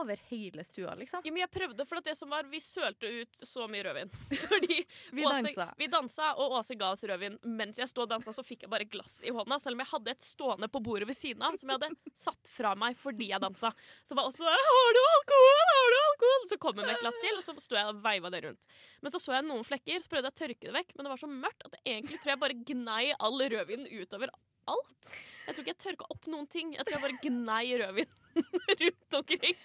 over 0.00 0.18
hele 0.28 0.64
stua, 0.64 0.94
liksom. 0.98 1.22
Ja, 1.24 1.32
men 1.32 1.42
jeg 1.42 1.50
prøvde, 1.52 1.84
for 1.88 2.00
det 2.04 2.14
som 2.18 2.30
var, 2.32 2.46
vi 2.50 2.60
sølte 2.62 3.10
ut 3.20 3.40
så 3.46 3.66
mye 3.70 3.84
rødvin. 3.86 4.10
Fordi 4.48 4.78
Vi 5.16 5.24
Åse, 5.26 5.42
dansa. 5.42 5.66
vi 5.78 5.88
dansa, 5.92 6.30
og 6.40 6.54
Åse 6.60 6.76
ga 6.78 6.90
oss 6.94 7.04
rødvin. 7.08 7.38
Mens 7.58 7.80
jeg 7.82 7.90
stod 7.90 8.06
og 8.06 8.12
dansa, 8.14 8.34
så 8.36 8.44
fikk 8.46 8.66
jeg 8.66 8.72
bare 8.72 8.88
glass 8.90 9.20
i 9.26 9.32
hånda, 9.34 9.58
selv 9.62 9.78
om 9.78 9.84
jeg 9.84 9.90
hadde 9.92 10.14
et 10.14 10.28
stående 10.28 10.70
på 10.72 10.82
bordet 10.84 11.08
ved 11.10 11.18
siden 11.18 11.44
av, 11.46 11.58
som 11.60 11.70
jeg 11.72 11.80
hadde 11.80 12.12
satt 12.26 12.52
fra 12.54 12.74
meg 12.78 12.98
fordi 12.98 13.30
jeg 13.32 13.42
dansa. 13.44 13.72
Så 14.06 14.18
var 14.18 14.28
også 14.30 14.44
'Har 14.48 14.92
du 14.98 15.02
alkohol? 15.04 15.64
Har 15.74 15.90
du 15.94 15.98
alkohol?' 16.04 16.48
Så 16.48 16.58
kom 16.58 16.76
hun 16.76 16.86
med 16.86 16.94
et 16.96 17.02
glass 17.04 17.20
til, 17.22 17.36
og 17.36 17.44
så 17.44 17.56
sto 17.60 17.76
jeg 17.76 17.86
og 17.92 18.02
veiva 18.04 18.30
det 18.30 18.44
rundt. 18.44 18.68
Men 19.02 19.12
så 19.12 19.20
så 19.22 19.34
jeg 19.36 19.46
noen 19.48 19.64
flekker, 19.66 20.00
så 20.00 20.08
prøvde 20.08 20.30
jeg 20.30 20.36
å 20.36 20.40
tørke 20.42 20.66
det 20.68 20.76
vekk, 20.78 20.94
men 20.96 21.04
det 21.04 21.12
var 21.12 21.20
så 21.20 21.30
mørkt 21.30 21.66
at 21.66 21.74
jeg 21.82 21.98
egentlig 21.98 22.20
tror 22.22 22.32
jeg 22.34 22.42
bare 22.44 22.60
gnei 22.70 23.04
all 23.18 23.38
rødvinen 23.38 23.90
utover 24.00 24.32
alt. 24.68 25.12
Jeg 25.48 25.54
tror 25.56 25.64
ikke 25.64 25.72
jeg 25.72 25.84
tørka 25.84 26.08
opp 26.12 26.26
noen 26.28 26.48
ting. 26.50 26.74
Jeg 26.76 26.84
tror 26.84 26.98
jeg 26.98 27.04
bare 27.06 27.22
gnei 27.24 27.64
rødvin 27.80 28.17
rundt 28.82 29.18
omkring. 29.20 29.58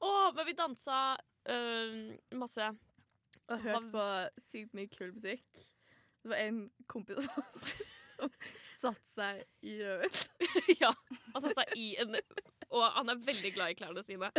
Åh, 0.00 0.32
men 0.34 0.46
vi 0.46 0.56
dansa 0.58 0.98
uh, 1.50 2.14
masse. 2.38 2.70
Og 3.50 3.60
hørte 3.60 3.88
på 3.92 4.06
sykt 4.50 4.74
mye 4.76 4.90
kul 4.92 5.12
musikk. 5.14 5.64
Det 6.22 6.30
var 6.30 6.44
en 6.44 6.64
kompis 6.86 7.18
av 7.18 7.40
oss 7.42 7.72
som 8.14 8.30
satte 8.82 9.14
seg 9.16 9.42
i 9.66 9.76
røven. 9.82 10.20
ja, 10.82 10.92
han 11.32 11.42
satte 11.42 11.56
seg 11.58 11.74
i 11.78 11.88
en 12.02 12.16
Og 12.72 12.84
han 12.96 13.12
er 13.12 13.20
veldig 13.26 13.52
glad 13.54 13.72
i 13.72 13.76
klærne 13.78 14.02
sine. 14.06 14.30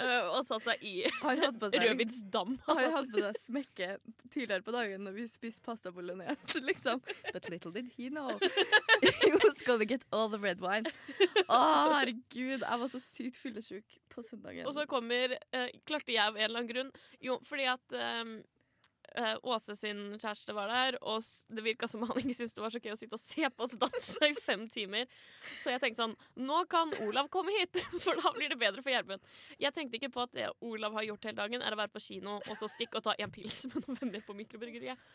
Uh, 0.00 0.28
og 0.30 0.34
han 0.38 0.48
satte 0.48 0.70
seg 0.70 0.84
i 0.86 0.92
Han 1.24 1.40
Har 1.40 1.50
jo 1.50 1.88
rødvinsdam. 1.90 2.54
Hadde 2.68 3.02
på 3.10 3.24
seg 3.24 3.40
smekke 3.46 3.88
tidligere 4.30 4.64
på 4.66 4.74
dagen 4.74 5.04
når 5.06 5.16
vi 5.16 5.26
spiste 5.30 5.64
pasta 5.64 5.92
bolognese, 5.94 6.62
liksom. 6.70 7.02
But 7.32 7.50
little 7.52 7.72
did 7.74 7.90
he 7.96 8.10
know. 8.12 8.38
He 9.22 9.32
was 9.32 9.64
gonna 9.66 9.88
get 9.88 10.04
all 10.12 10.30
the 10.32 10.40
red 10.40 10.62
wine. 10.64 10.92
Å, 11.48 11.58
herregud. 11.96 12.62
Jeg 12.62 12.82
var 12.84 12.92
så 12.92 13.02
sykt 13.02 13.40
fyllesyk 13.40 13.98
på 14.12 14.24
søndagen. 14.26 14.68
Og 14.68 14.76
så 14.76 14.86
kommer 14.90 15.36
uh, 15.54 15.68
Klarte 15.88 16.14
jeg 16.14 16.22
av 16.24 16.36
en 16.36 16.46
eller 16.46 16.62
annen 16.62 16.70
grunn 16.70 16.90
Jo, 17.22 17.38
fordi 17.46 17.66
at 17.70 17.94
øh, 17.96 18.32
Åse 19.42 19.74
sin 19.76 20.02
kjæreste 20.20 20.54
var 20.54 20.70
der, 20.70 20.96
og 21.02 21.24
det 21.50 21.64
virka 21.64 21.88
som 21.90 22.04
han 22.06 22.18
ikke 22.20 22.36
syntes 22.38 22.54
det 22.54 22.62
var 22.62 22.74
så 22.74 22.80
gøy 22.82 22.92
å 22.94 22.98
sitte 23.00 23.18
og 23.18 23.22
se 23.22 23.48
på 23.50 23.66
oss 23.66 23.76
danse 23.80 24.28
i 24.28 24.36
fem 24.38 24.66
timer. 24.70 25.08
Så 25.62 25.72
jeg 25.74 25.82
tenkte 25.82 26.04
sånn 26.04 26.14
Nå 26.46 26.60
kan 26.70 26.94
Olav 27.06 27.30
komme 27.32 27.54
hit, 27.58 27.80
for 28.04 28.20
da 28.20 28.32
blir 28.36 28.52
det 28.52 28.60
bedre 28.60 28.84
for 28.84 28.94
Gjermund. 28.94 29.24
Jeg 29.58 29.74
tenkte 29.76 29.98
ikke 29.98 30.12
på 30.14 30.22
at 30.26 30.36
det 30.36 30.46
Olav 30.66 30.94
har 30.98 31.08
gjort 31.08 31.26
hele 31.26 31.40
dagen, 31.42 31.64
er 31.64 31.74
å 31.74 31.80
være 31.80 31.94
på 31.94 32.04
kino 32.04 32.38
og 32.38 32.54
så 32.60 32.70
stikke 32.70 33.00
og 33.00 33.08
ta 33.08 33.16
en 33.18 33.34
pils 33.34 33.64
med 33.72 33.82
noen 33.82 34.00
venner 34.04 34.26
på 34.26 34.36
mikrobryggeriet. 34.38 35.08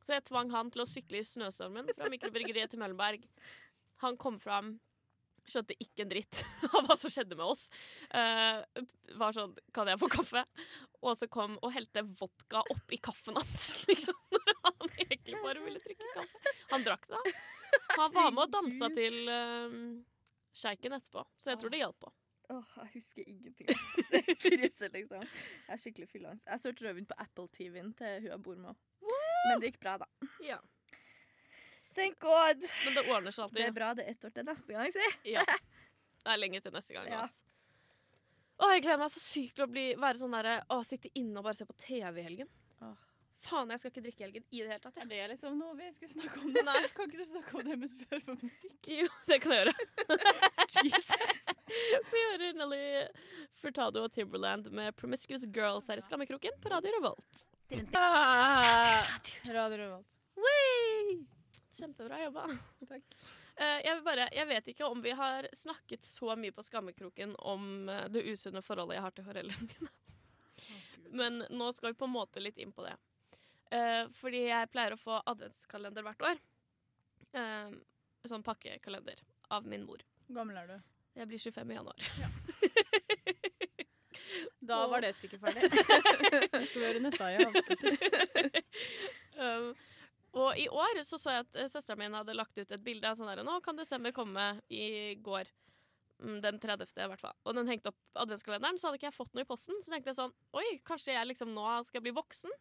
Så 0.00 0.14
jeg 0.16 0.24
tvang 0.30 0.52
han 0.54 0.70
til 0.72 0.84
å 0.84 0.88
sykle 0.88 1.20
i 1.20 1.26
snøstormen 1.26 1.90
fra 1.96 2.08
mikrobryggeriet 2.12 2.72
til 2.72 2.80
Møllenberg. 2.80 3.26
Han 4.00 4.16
kom 4.16 4.38
fram, 4.40 4.78
skjønte 5.48 5.76
ikke 5.80 6.04
en 6.04 6.12
dritt 6.12 6.42
av 6.74 6.88
hva 6.88 6.96
som 7.00 7.12
skjedde 7.12 7.38
med 7.38 7.46
oss. 7.46 7.68
Uh, 8.12 8.60
var 9.20 9.36
sånn 9.36 9.56
Kan 9.76 9.90
jeg 9.90 10.00
få 10.00 10.10
kaffe? 10.12 10.44
Og 11.00 11.16
så 11.16 11.30
kom 11.32 11.56
og 11.60 11.72
helte 11.74 12.04
vodka 12.20 12.62
oppi 12.74 13.00
kaffen 13.00 13.38
hans, 13.40 13.70
liksom. 13.90 14.16
Når 14.36 14.54
han 14.60 14.94
egentlig 15.06 15.42
bare 15.44 15.64
ville 15.64 15.82
drikke 15.84 16.14
kaffe. 16.14 16.54
Han 16.74 16.86
drakk 16.86 17.08
det. 17.10 17.24
Han 17.96 18.14
var 18.14 18.32
med 18.34 18.46
og 18.48 18.54
dansa 18.54 18.90
til 18.94 19.20
uh, 19.30 19.76
sjeiken 20.56 20.96
etterpå, 20.98 21.24
så 21.38 21.54
jeg 21.54 21.62
tror 21.62 21.72
det 21.72 21.84
hjalp 21.84 22.00
på. 22.02 22.12
Åh, 22.50 22.70
jeg 22.82 22.90
husker 22.96 23.28
ingenting. 23.30 23.68
Det 24.10 24.20
er 24.32 24.34
krise, 24.34 24.88
liksom. 24.90 25.22
Jeg 25.22 25.74
er 25.76 25.78
skikkelig 25.78 26.08
fyllangst. 26.10 26.48
Jeg 26.50 26.62
så 26.62 26.72
rødvin 26.74 27.06
på 27.06 27.18
Apple 27.22 27.46
TV-en 27.54 27.92
til 27.94 28.24
hun 28.24 28.32
jeg 28.32 28.42
bor 28.42 28.58
med. 28.58 28.80
Men 29.46 29.62
det 29.62 29.70
gikk 29.70 29.80
bra, 29.84 29.96
da. 30.02 30.08
Ja. 30.44 30.58
Thank 31.94 32.18
God. 32.22 32.64
Men 32.84 32.96
det 32.96 33.04
ordner 33.08 33.34
seg 33.34 33.44
alltid. 33.44 33.60
Det 33.60 33.66
er 33.68 33.76
bra 33.76 33.90
det 33.98 34.04
er 34.06 34.14
ett 34.14 34.24
år 34.28 34.32
til 34.36 34.44
neste 34.46 34.76
gang, 34.76 34.88
si. 34.94 35.06
Ja. 35.34 35.44
Det 36.20 36.28
er 36.34 36.36
lenge 36.36 36.58
til 36.60 36.72
neste 36.74 36.92
gang. 36.92 37.06
Ja. 37.08 37.20
Altså. 37.24 37.40
Åh, 38.60 38.70
jeg 38.74 38.82
gleder 38.84 38.98
meg 39.00 39.08
så 39.14 39.20
sykt 39.24 39.54
til 39.56 39.64
å 39.64 39.72
bli, 39.72 39.84
være 39.96 40.20
sånn 40.20 40.34
derre 40.36 40.58
Å, 40.68 40.82
sitte 40.84 41.08
inne 41.16 41.40
og 41.40 41.46
bare 41.46 41.56
se 41.56 41.64
på 41.64 41.72
TV 41.80 42.20
i 42.20 42.24
helgen. 42.26 42.50
Åh. 42.84 42.92
Faen, 43.40 43.70
jeg 43.72 43.80
skal 43.80 43.88
ikke 43.94 44.02
drikke 44.04 44.20
i 44.20 44.24
helgen 44.26 44.44
i 44.50 44.58
det 44.60 44.68
hele 44.68 44.82
tatt. 44.84 44.98
Er 45.00 45.08
det 45.08 45.28
liksom 45.30 45.54
noe 45.56 45.72
vi 45.78 45.86
skulle 45.96 46.12
snakke 46.12 46.36
om? 46.42 46.50
Nei. 46.52 46.82
Kan 46.96 47.08
ikke 47.08 47.22
du 47.22 47.28
snakke 47.30 47.56
om 47.56 47.62
det 47.70 47.76
mens 47.80 47.94
vi 47.96 48.04
hører 48.10 48.26
på 48.26 48.34
musikk? 48.36 48.80
Jo, 48.98 49.06
det 49.30 49.38
kan 49.40 49.50
jeg 49.56 49.62
gjøre. 49.64 49.74
Jesus. 50.90 51.42
Vi 52.12 52.18
hører 52.26 52.52
Nelly 52.60 52.84
Furtado 53.62 53.98
og 54.04 54.12
Timberland 54.12 54.64
med 54.76 54.92
'Promiscuous 55.00 55.44
Girls' 55.48 55.88
her 55.88 55.96
i 55.96 56.04
Skammekroken 56.04 56.52
på 56.60 56.68
Radio 56.76 56.92
Revolt. 56.98 57.48
Radio 57.72 57.88
Revolt. 59.86 60.19
Kjempebra 61.80 62.22
jobba. 62.22 62.46
Takk. 62.90 63.16
jeg, 63.60 63.94
vil 63.94 64.02
bare, 64.04 64.28
jeg 64.34 64.48
vet 64.48 64.70
ikke 64.72 64.88
om 64.88 65.02
vi 65.04 65.14
har 65.16 65.48
snakket 65.56 66.04
så 66.04 66.36
mye 66.36 66.54
på 66.56 66.64
Skammekroken 66.64 67.34
om 67.38 67.88
eh, 67.88 68.06
det 68.12 68.24
usunne 68.28 68.62
forholdet 68.64 68.98
jeg 68.98 69.06
har 69.06 69.16
til 69.16 69.28
foreldrene 69.28 69.68
mine. 69.68 69.92
Men 71.10 71.44
nå 71.50 71.72
skal 71.74 71.92
vi 71.92 71.98
på 71.98 72.06
en 72.06 72.14
måte 72.14 72.42
litt 72.42 72.58
inn 72.62 72.72
på 72.72 72.84
det. 72.86 72.94
Eh, 73.74 74.04
fordi 74.14 74.44
jeg 74.48 74.70
pleier 74.70 74.94
å 74.94 75.00
få 75.00 75.18
adventskalender 75.30 76.06
hvert 76.06 76.26
år. 76.32 76.40
Eh, 77.32 77.74
sånn 78.30 78.46
pakkekalender 78.46 79.22
av 79.50 79.66
min 79.66 79.86
mor. 79.86 80.02
Hvor 80.28 80.42
gammel 80.42 80.60
er 80.62 80.70
du? 80.70 80.76
Jeg 81.18 81.26
blir 81.30 81.42
25 81.42 81.72
i 81.72 81.80
januar. 81.80 82.10
Da 84.60 84.86
var 84.86 85.00
det 85.02 85.14
stykket 85.16 85.40
ferdig. 85.40 85.70
Vi 86.74 86.82
høre 86.84 87.00
Nessaya 87.02 87.46
havskutter. 87.48 87.96
um, 89.40 89.72
og 90.36 90.58
i 90.58 90.68
år 90.70 91.00
så 91.06 91.18
så 91.18 91.34
jeg 91.34 91.46
at 91.46 91.50
søstera 91.50 91.72
søsteren 91.74 92.02
min 92.04 92.14
hadde 92.14 92.36
lagt 92.36 92.58
ut 92.58 92.72
et 92.72 92.84
bilde 92.84 93.08
av 93.08 93.18
sånn 93.18 93.30
der 93.32 93.42
Nå 93.46 93.56
kan 93.64 93.78
desember 93.78 94.14
komme 94.14 94.52
i 94.70 95.16
går. 95.18 95.50
Mm, 96.20 96.40
Den 96.44 96.60
30. 96.60 96.92
i 97.00 97.08
hvert 97.10 97.22
fall. 97.22 97.36
Og 97.48 97.56
den 97.56 97.70
hengte 97.70 97.90
opp 97.90 98.20
adventskalenderen, 98.22 98.78
så 98.78 98.88
hadde 98.88 99.00
ikke 99.00 99.08
jeg 99.08 99.16
fått 99.16 99.34
noe 99.34 99.46
i 99.46 99.48
posten. 99.48 99.78
Så 99.82 99.92
tenkte 99.92 100.12
jeg 100.12 100.20
sånn 100.20 100.34
Oi, 100.56 100.66
kanskje 100.86 101.16
jeg 101.16 101.30
liksom 101.32 101.54
nå 101.56 101.66
skal 101.88 102.04
bli 102.04 102.14
voksen? 102.14 102.52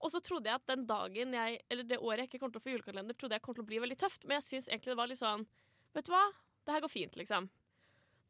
Og 0.00 0.12
så 0.14 0.22
trodde 0.24 0.48
jeg 0.48 0.56
at 0.56 0.68
den 0.70 0.86
dagen 0.88 1.34
jeg, 1.36 1.58
eller 1.68 1.84
det 1.84 1.98
året 2.00 2.24
jeg 2.24 2.30
ikke 2.30 2.44
kom 2.46 2.52
til 2.54 2.62
å 2.62 2.64
få 2.64 2.72
julekalender, 2.72 3.16
trodde 3.18 3.36
jeg 3.36 3.44
kom 3.44 3.56
til 3.56 3.66
å 3.66 3.68
bli 3.68 3.80
veldig 3.82 3.98
tøft. 4.00 4.24
Men 4.24 4.38
jeg 4.38 4.46
syns 4.46 4.70
egentlig 4.70 4.94
det 4.94 5.00
var 5.02 5.10
litt 5.10 5.20
sånn 5.20 5.44
Vet 5.90 6.06
du 6.06 6.12
hva? 6.14 6.22
Det 6.64 6.72
her 6.72 6.84
går 6.84 6.92
fint, 6.92 7.16
liksom. 7.18 7.48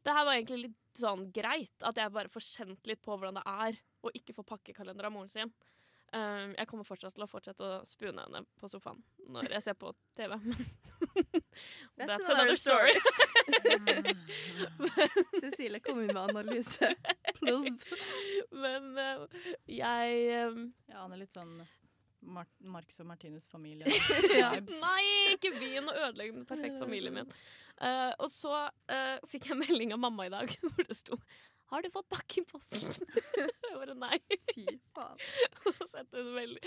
Det 0.01 0.13
her 0.17 0.25
var 0.25 0.33
egentlig 0.33 0.63
litt 0.65 0.99
sånn 0.99 1.27
greit. 1.31 1.75
At 1.85 1.99
jeg 2.01 2.11
bare 2.11 2.31
får 2.33 2.47
kjent 2.47 2.89
litt 2.89 3.03
på 3.05 3.13
hvordan 3.13 3.37
det 3.37 3.45
er 3.45 3.77
å 4.01 4.11
ikke 4.17 4.33
få 4.33 4.45
pakkekalender 4.49 5.07
av 5.07 5.13
moren 5.13 5.29
sin. 5.29 5.53
Um, 6.11 6.51
jeg 6.57 6.67
kommer 6.67 6.83
fortsatt 6.83 7.13
til 7.15 7.23
å 7.23 7.29
fortsette 7.31 7.63
å 7.63 7.75
spune 7.87 8.25
henne 8.25 8.41
på 8.59 8.67
sofaen 8.67 8.99
når 9.31 9.53
jeg 9.55 9.63
ser 9.63 9.77
på 9.79 9.93
TV. 10.19 10.33
That's, 11.97 12.27
another 12.27 12.57
story. 12.59 12.97
Cecilie 15.41 15.79
kom 15.79 16.01
inn 16.03 16.11
med 16.11 16.19
analyse. 16.19 16.89
Pluss. 17.39 17.85
Men 18.51 18.91
uh, 18.99 19.23
jeg 19.71 20.49
um, 20.49 20.65
Jeg 20.89 20.97
han 20.97 21.15
er 21.15 21.23
litt 21.23 21.31
sånn 21.31 21.61
Mar 22.21 22.45
Marcus 22.59 22.99
og 23.01 23.07
Martinus 23.09 23.47
familie. 23.49 23.87
Ja. 24.35 24.51
Nei, 24.59 25.05
ikke 25.37 25.53
begynn 25.55 25.87
å 25.89 25.95
ødelegge 26.09 26.35
den 26.35 26.45
perfekte 26.49 26.83
familien 26.83 27.15
min. 27.15 27.31
Uh, 27.79 28.11
og 28.19 28.27
så 28.29 28.67
uh, 28.67 29.15
fikk 29.31 29.47
jeg 29.49 29.61
melding 29.63 29.95
av 29.95 30.03
mamma 30.03 30.27
i 30.27 30.33
dag 30.33 30.51
hvor 30.61 30.83
det 30.85 30.99
sto 30.99 31.17
Har 31.71 31.81
du 31.81 31.87
fått 31.93 32.09
pakke 32.11 32.41
i 32.41 32.43
posten? 32.43 32.81
jeg 33.39 33.77
bare 33.77 33.95
nei. 33.95 34.17
Fy 34.51 34.65
faen. 34.91 35.21
Og 35.63 35.75
så 35.77 35.87
sendte 35.87 36.19
hun 36.19 36.33
vel 36.35 36.57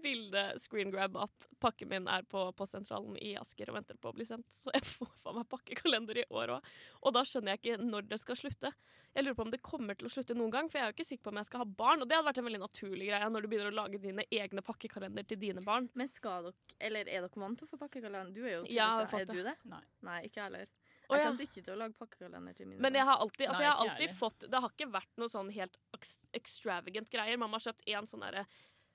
bilde, 0.00 0.44
screen 0.62 0.92
grab, 0.94 1.18
at 1.20 1.48
pakken 1.60 1.90
min 1.90 2.08
er 2.08 2.24
på 2.28 2.46
postsentralen 2.56 3.18
i 3.20 3.34
Asker 3.36 3.68
og 3.68 3.76
venter 3.76 3.98
på 4.00 4.08
å 4.08 4.16
bli 4.16 4.24
sendt. 4.28 4.48
Så 4.56 4.72
jeg 4.72 4.86
får 4.88 5.10
faen 5.20 5.36
meg 5.36 5.50
pakkekalender 5.52 6.22
i 6.22 6.26
år 6.32 6.56
òg. 6.56 6.70
Og 7.04 7.16
da 7.16 7.26
skjønner 7.28 7.54
jeg 7.54 7.62
ikke 7.62 7.84
når 7.84 8.08
det 8.08 8.20
skal 8.22 8.40
slutte. 8.40 8.72
Jeg 9.14 9.26
lurer 9.26 9.36
på 9.38 9.44
om 9.44 9.52
det 9.52 9.60
kommer 9.62 9.94
til 9.98 10.08
å 10.08 10.10
slutte 10.10 10.34
noen 10.34 10.50
gang, 10.50 10.68
for 10.70 10.80
jeg 10.80 10.88
er 10.88 10.90
jo 10.90 10.96
ikke 10.96 11.06
sikker 11.06 11.26
på 11.28 11.34
om 11.34 11.38
jeg 11.38 11.48
skal 11.50 11.62
ha 11.62 11.68
barn. 11.82 12.00
Og 12.02 12.08
det 12.08 12.16
hadde 12.16 12.26
vært 12.30 12.40
en 12.40 12.48
veldig 12.48 12.62
naturlig 12.64 13.10
greie 13.12 13.28
når 13.30 13.44
du 13.44 13.50
begynner 13.52 13.70
å 13.70 13.76
lage 13.76 14.00
dine 14.02 14.24
egne 14.32 14.64
pakkekalender 14.64 15.28
til 15.28 15.38
dine 15.44 15.62
barn. 15.66 15.86
Men 15.94 16.10
skal 16.10 16.48
dere, 16.48 16.56
eller 16.88 17.12
er 17.12 17.28
dere 17.28 17.44
vant 17.44 17.60
til 17.60 17.68
å 17.68 17.70
få 17.70 17.78
pakkekalender? 17.84 18.32
Du 18.34 18.42
er 18.42 18.56
jo 18.56 18.64
Ja, 18.72 18.88
Er 19.04 19.28
du 19.28 19.38
det? 19.44 19.54
Nei. 19.70 19.84
Nei, 20.08 20.18
ikke 20.26 20.40
jeg 20.40 20.48
heller. 20.48 20.72
Jeg 21.10 21.24
ja. 21.24 21.32
ikke 21.44 21.62
til 21.62 21.74
å 21.74 21.78
lage 21.78 21.96
pakkekalender 21.98 22.54
til 22.56 22.66
mine 22.66 22.80
Men 22.80 22.94
jeg 22.94 23.04
har 23.04 23.18
alltid, 23.20 23.46
altså 23.48 23.60
Nei, 23.60 23.66
jeg 23.66 23.72
har 23.72 23.82
alltid 23.84 24.14
fått 24.18 24.46
Det 24.50 24.60
har 24.64 24.70
ikke 24.72 24.90
vært 24.94 25.20
noe 25.20 25.28
sånn 25.32 25.50
helt 25.52 25.76
ex- 25.96 26.18
extravagant 26.32 27.10
greier. 27.12 27.36
Mamma 27.40 27.60
har 27.60 27.66
kjøpt 27.68 27.88
en 27.92 28.08
sånn 28.08 28.24
derre 28.24 28.46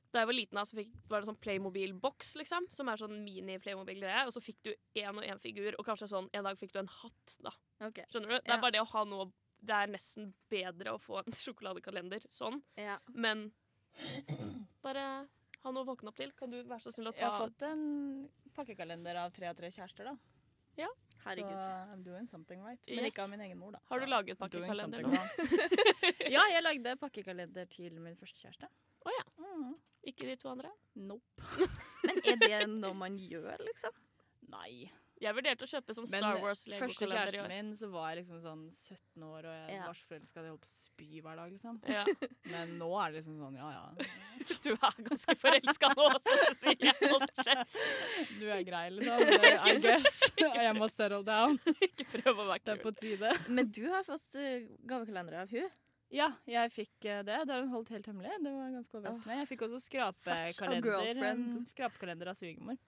da 0.10 0.24
jeg 0.24 0.30
var 0.30 0.34
liten, 0.34 0.60
så 0.66 0.78
fikk, 0.80 0.94
var 1.10 1.22
det 1.22 1.30
sånn 1.30 1.38
Playmobil-boks, 1.44 2.32
liksom. 2.42 2.66
Som 2.74 2.90
er 2.90 2.98
sånn 2.98 3.20
mini-Playmobil-greie. 3.22 4.24
Og 4.26 4.34
så 4.34 4.42
fikk 4.42 4.58
du 4.66 4.72
én 4.98 5.14
og 5.14 5.22
én 5.22 5.42
figur, 5.42 5.76
og 5.78 5.86
kanskje 5.86 6.08
sånn 6.10 6.30
en 6.34 6.48
dag 6.48 6.58
fikk 6.58 6.74
du 6.74 6.80
en 6.82 6.90
hatt, 6.90 7.36
da. 7.46 7.54
Okay. 7.92 8.08
Skjønner 8.10 8.34
du? 8.34 8.36
Det 8.40 8.50
Ja. 8.50 8.56
er 8.56 8.62
bare 8.64 8.72
det 8.74 8.82
å 8.82 8.90
ha 8.90 9.04
noe 9.06 9.32
Det 9.62 9.76
er 9.76 9.88
nesten 9.92 10.34
bedre 10.50 10.94
å 10.96 11.00
få 11.04 11.18
en 11.20 11.34
sjokoladekalender 11.44 12.24
sånn, 12.32 12.62
ja. 12.80 12.98
men 13.12 13.52
bare 14.82 15.28
ha 15.64 15.72
noe 15.72 15.84
å 15.84 15.90
våkne 15.90 16.08
opp 16.08 16.16
til. 16.16 16.32
Kan 16.32 16.50
du 16.54 16.64
være 16.64 16.80
så 16.80 16.94
snill 16.96 17.12
å 17.12 17.14
Jeg 17.18 17.28
har 17.28 17.42
fått 17.44 17.66
en 17.68 18.30
pakkekalender 18.56 19.20
av 19.20 19.34
tre 19.36 19.50
av 19.52 19.58
tre 19.60 19.68
kjærester, 19.68 20.06
da. 20.06 20.16
Herregud. 21.26 21.58
Så 21.60 21.76
I'm 21.94 22.04
doing 22.06 22.28
something 22.32 22.62
right. 22.66 22.80
Men 22.88 23.04
Yes. 23.04 23.12
ikke 23.14 23.24
av 23.26 23.30
min 23.30 23.42
egen 23.46 23.58
mor, 23.60 23.72
da. 23.76 23.80
Har 23.90 24.00
du 24.00 24.06
laget 24.10 24.38
pakkekalender 24.40 25.04
nå? 25.04 25.12
ja, 26.36 26.44
jeg 26.54 26.64
lagde 26.64 26.96
pakkekalender 27.02 27.66
til 27.70 28.00
min 28.02 28.16
første 28.20 28.46
kjæreste. 28.46 28.70
Å 29.06 29.14
ja. 29.18 29.26
Mhm. 29.44 29.76
Ikke 30.10 30.30
de 30.30 30.36
to 30.40 30.48
andre? 30.50 30.70
Nope. 30.96 31.44
Men 32.08 32.22
er 32.24 32.38
det 32.40 32.60
noe 32.72 32.94
man 32.96 33.18
gjør, 33.20 33.60
liksom? 33.68 33.92
Nei. 34.50 34.88
Jeg 35.20 35.36
vurderte 35.36 35.66
å 35.66 35.68
kjøpe 35.68 35.94
sånn 35.98 36.06
Star 36.08 36.22
første 36.40 36.44
Wars-legokalender 36.46 37.34
i 37.36 37.40
kjæresten 37.40 37.52
min, 37.52 37.72
så 37.76 37.90
var 37.92 38.06
jeg 38.14 38.22
liksom 38.22 38.38
sånn 38.44 38.62
17 38.72 39.24
år, 39.28 39.48
og 39.50 39.56
jeg 39.58 39.74
Ja. 39.76 39.86
var 39.90 39.98
så 40.00 40.06
forelska 40.08 40.40
at 40.40 40.46
jeg 40.46 40.54
holdt 40.54 40.62
på 40.64 40.70
å 40.70 40.76
spy 40.76 41.22
hver 41.26 41.36
dag, 41.42 41.52
liksom. 41.52 41.82
Ja. 41.92 42.04
Men 42.54 42.72
nå 42.80 42.90
er 43.04 43.12
det 43.12 43.20
liksom 43.20 43.36
sånn, 43.42 43.58
ja 43.60 43.72
ja. 43.74 43.84
Du 44.64 44.70
er 44.72 45.04
ganske 45.10 45.36
forelska 45.42 45.92
nå, 45.98 46.06
så 46.24 46.38
sier 46.62 46.88
jeg 46.88 47.12
hold 47.12 47.28
kjeft. 47.44 47.82
Du 48.40 48.46
er 48.48 48.64
grei, 48.64 48.86
liksom. 48.96 49.20
Det- 49.20 49.52
I 49.60 49.76
guess. 49.86 50.22
Jeg 50.40 50.74
må 50.80 50.88
settle 50.90 51.24
down. 51.28 51.60
Ikke 51.84 52.08
prøv 52.16 52.40
å 52.40 52.48
Det 52.56 52.78
er 52.78 52.84
på 52.86 52.96
tide. 52.96 53.34
Men 53.50 53.68
du 53.76 53.84
har 53.92 54.08
fått 54.08 54.40
uh, 54.40 54.64
gavekalender 54.88 55.42
av 55.44 55.52
hun. 55.52 55.68
Ja, 56.10 56.32
jeg 56.50 56.72
fikk 56.74 57.06
eh, 57.06 57.20
det. 57.22 57.36
Det 57.46 57.54
har 57.54 57.62
hun 57.62 57.70
holdt 57.70 57.92
helt 57.94 58.08
hemmelig. 58.10 58.32
Det 58.42 58.50
var 58.56 58.72
ganske 58.74 58.98
overraskende. 58.98 59.36
Jeg 59.44 59.48
fikk 59.52 59.66
også 59.68 59.82
skrapekalender, 59.84 61.28
eh, 61.28 61.44
skrapekalender 61.70 62.32
av 62.32 62.40
svigermor. 62.40 62.80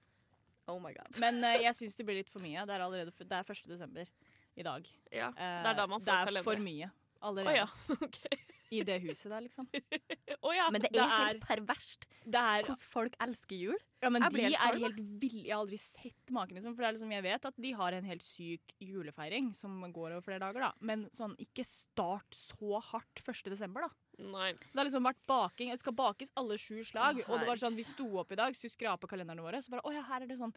Oh 0.71 0.79
my 0.81 0.93
god. 0.95 1.11
Men 1.21 1.41
uh, 1.43 1.55
jeg 1.61 1.75
syns 1.77 1.97
det 1.99 2.05
blir 2.07 2.21
litt 2.21 2.31
for 2.31 2.43
mye. 2.43 2.63
Det 2.65 2.77
er 2.77 2.85
allerede 2.87 3.11
det 3.19 3.37
er 3.41 3.51
1. 3.55 3.67
desember 3.75 4.07
i 4.55 4.63
dag. 4.67 4.87
Ja, 5.11 5.29
Eh, 5.35 5.59
det 5.63 5.69
er 5.75 5.77
da 5.83 5.87
man 5.87 6.01
får 6.01 6.05
det 6.31 6.39
er 6.39 6.43
for 6.47 6.63
mye 6.63 6.89
allerede. 7.21 7.53
allerede. 7.53 7.59
ja. 7.61 7.67
okay. 8.07 8.39
I 8.71 8.83
det 8.87 9.01
huset 9.03 9.27
der, 9.27 9.41
liksom. 9.43 9.65
oh, 10.47 10.53
ja. 10.55 10.69
Men 10.71 10.79
det 10.85 10.93
det 10.95 11.01
er 11.03 11.09
er- 11.11 11.25
helt 11.33 11.41
perverst 11.43 12.05
er 12.23 12.61
hvordan 12.63 12.77
folk 12.87 13.17
elsker 13.19 13.57
jul. 13.59 13.75
Ja, 14.01 14.09
men 14.09 14.23
Jeg 14.23 14.31
de 14.31 14.41
helt 14.45 14.55
er 14.55 14.77
helt 14.79 15.01
ville. 15.19 15.41
Jeg 15.43 15.51
har 15.51 15.59
aldri 15.65 15.77
sett 15.77 16.31
maken. 16.31 16.55
Liksom, 16.55 16.73
for 16.77 16.81
det 16.81 16.87
er 16.87 16.95
liksom, 16.95 17.11
jeg 17.11 17.23
vet 17.25 17.45
at 17.51 17.59
de 17.65 17.71
har 17.81 17.97
en 17.97 18.07
helt 18.07 18.23
syk 18.23 18.71
julefeiring 18.79 19.49
som 19.59 19.75
går 19.91 20.13
over 20.15 20.23
flere 20.23 20.39
dager. 20.39 20.63
da. 20.63 20.71
Men 20.79 21.03
sånn, 21.11 21.35
ikke 21.43 21.65
start 21.67 22.31
så 22.31 22.79
hardt 22.93 23.21
1. 23.27 23.43
desember, 23.51 23.81
da. 23.89 23.91
Nei. 24.21 24.51
Det 24.53 24.77
har 24.77 24.87
liksom 24.87 25.07
vært 25.07 25.21
baking. 25.29 25.71
Det 25.73 25.81
skal 25.81 25.95
bakes 25.97 26.33
alle 26.37 26.57
sju 26.61 26.83
slag. 26.85 27.23
Å, 27.23 27.27
og 27.31 27.41
det 27.41 27.49
var 27.49 27.61
sånn, 27.61 27.77
Vi 27.77 27.87
sto 27.87 28.07
opp 28.21 28.31
i 28.33 28.39
dag, 28.39 28.55
skulle 28.57 28.75
skrape 28.75 29.09
kalenderne 29.09 29.43
våre. 29.45 29.61
Så 29.63 29.73
bare, 29.73 29.85
å 29.87 29.93
ja, 29.95 30.05
her 30.11 30.25
er 30.25 30.31
det 30.31 30.39
sånn 30.41 30.55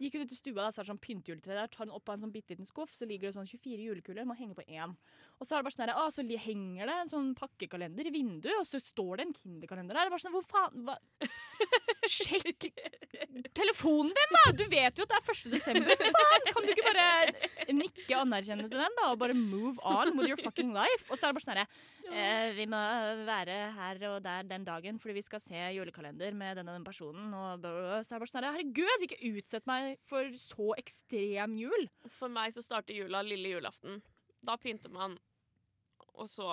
Gikk 0.00 0.14
ut 0.16 0.30
i 0.32 0.36
stua, 0.36 0.62
der, 0.62 0.72
så 0.72 0.80
er 0.80 0.86
det 0.86 0.92
sånn 0.94 1.02
pyntejuletre 1.04 1.56
der. 1.58 1.68
Tar 1.68 1.84
den 1.84 1.92
opp 1.92 2.08
av 2.08 2.14
en 2.16 2.22
sånn 2.22 2.30
bitte 2.32 2.54
liten 2.54 2.64
skuff, 2.64 2.92
så 2.96 3.04
ligger 3.04 3.28
det 3.28 3.34
sånn 3.34 3.48
24 3.50 3.84
julekuler. 3.84 4.24
Må 4.24 4.32
henge 4.38 4.56
på 4.56 4.64
én. 4.64 4.94
Og 5.40 5.48
så 5.48 5.56
er 5.56 5.62
det 5.62 5.66
bare 5.66 5.74
sånn 5.74 5.86
her, 5.86 5.94
ah, 5.96 6.10
så 6.12 6.24
henger 6.44 6.90
det 6.90 6.96
en 7.00 7.10
sånn 7.10 7.28
pakkekalender 7.38 8.10
i 8.10 8.12
vinduet, 8.12 8.58
og 8.60 8.66
så 8.68 8.80
står 8.82 9.20
det 9.20 9.24
en 9.24 9.36
Kinderkalender 9.38 9.96
der. 9.96 10.04
Det 10.04 10.10
er 10.10 10.14
bare 10.14 10.24
sånn, 10.26 10.34
hvor 10.36 10.44
faen 10.44 10.84
hva? 10.84 10.98
Sjekk 12.20 12.68
telefonen 13.56 14.12
din, 14.14 14.34
da! 14.36 14.42
Du 14.56 14.64
vet 14.70 14.98
jo 14.98 15.06
at 15.06 15.12
det 15.12 15.18
er 15.18 15.32
1. 15.32 15.52
desember. 15.54 16.04
Faen? 16.16 16.46
Kan 16.50 16.66
du 16.66 16.72
ikke 16.74 16.86
bare 16.86 17.72
nikke 17.76 18.18
anerkjennende 18.18 18.70
til 18.72 18.82
den, 18.82 18.98
da? 18.98 19.08
Og 19.12 19.20
bare 19.22 19.36
move 19.36 19.80
on 19.86 20.12
with 20.18 20.28
your 20.28 20.40
fucking 20.40 20.74
life? 20.76 21.08
Og 21.08 21.16
så 21.16 21.28
er 21.28 21.32
det 21.32 21.38
bare 21.38 21.46
sånn 21.46 21.60
herre 21.60 21.66
eh, 22.10 22.52
Vi 22.58 22.66
må 22.70 22.80
være 23.28 23.58
her 23.76 24.04
og 24.10 24.20
der 24.26 24.46
den 24.50 24.66
dagen 24.68 25.00
fordi 25.00 25.18
vi 25.20 25.24
skal 25.26 25.42
se 25.42 25.64
julekalender 25.76 26.36
med 26.36 26.60
den 26.60 26.70
og 26.70 26.78
den 26.78 26.86
personen. 26.86 27.32
Og 27.32 27.64
så 27.64 27.70
er 27.70 28.04
det 28.04 28.22
bare 28.22 28.32
sånn 28.32 28.42
herre 28.42 28.54
Herregud, 28.60 29.06
ikke 29.06 29.34
utsett 29.34 29.68
meg 29.70 29.96
for 30.06 30.30
så 30.40 30.72
ekstrem 30.80 31.56
jul. 31.60 31.90
For 32.18 32.32
meg 32.32 32.54
så 32.56 32.64
starter 32.64 32.96
jula 32.96 33.24
lille 33.26 33.56
julaften. 33.56 34.00
Da 34.46 34.56
pynter 34.60 34.92
man, 34.92 35.18
og 36.20 36.28
så 36.28 36.50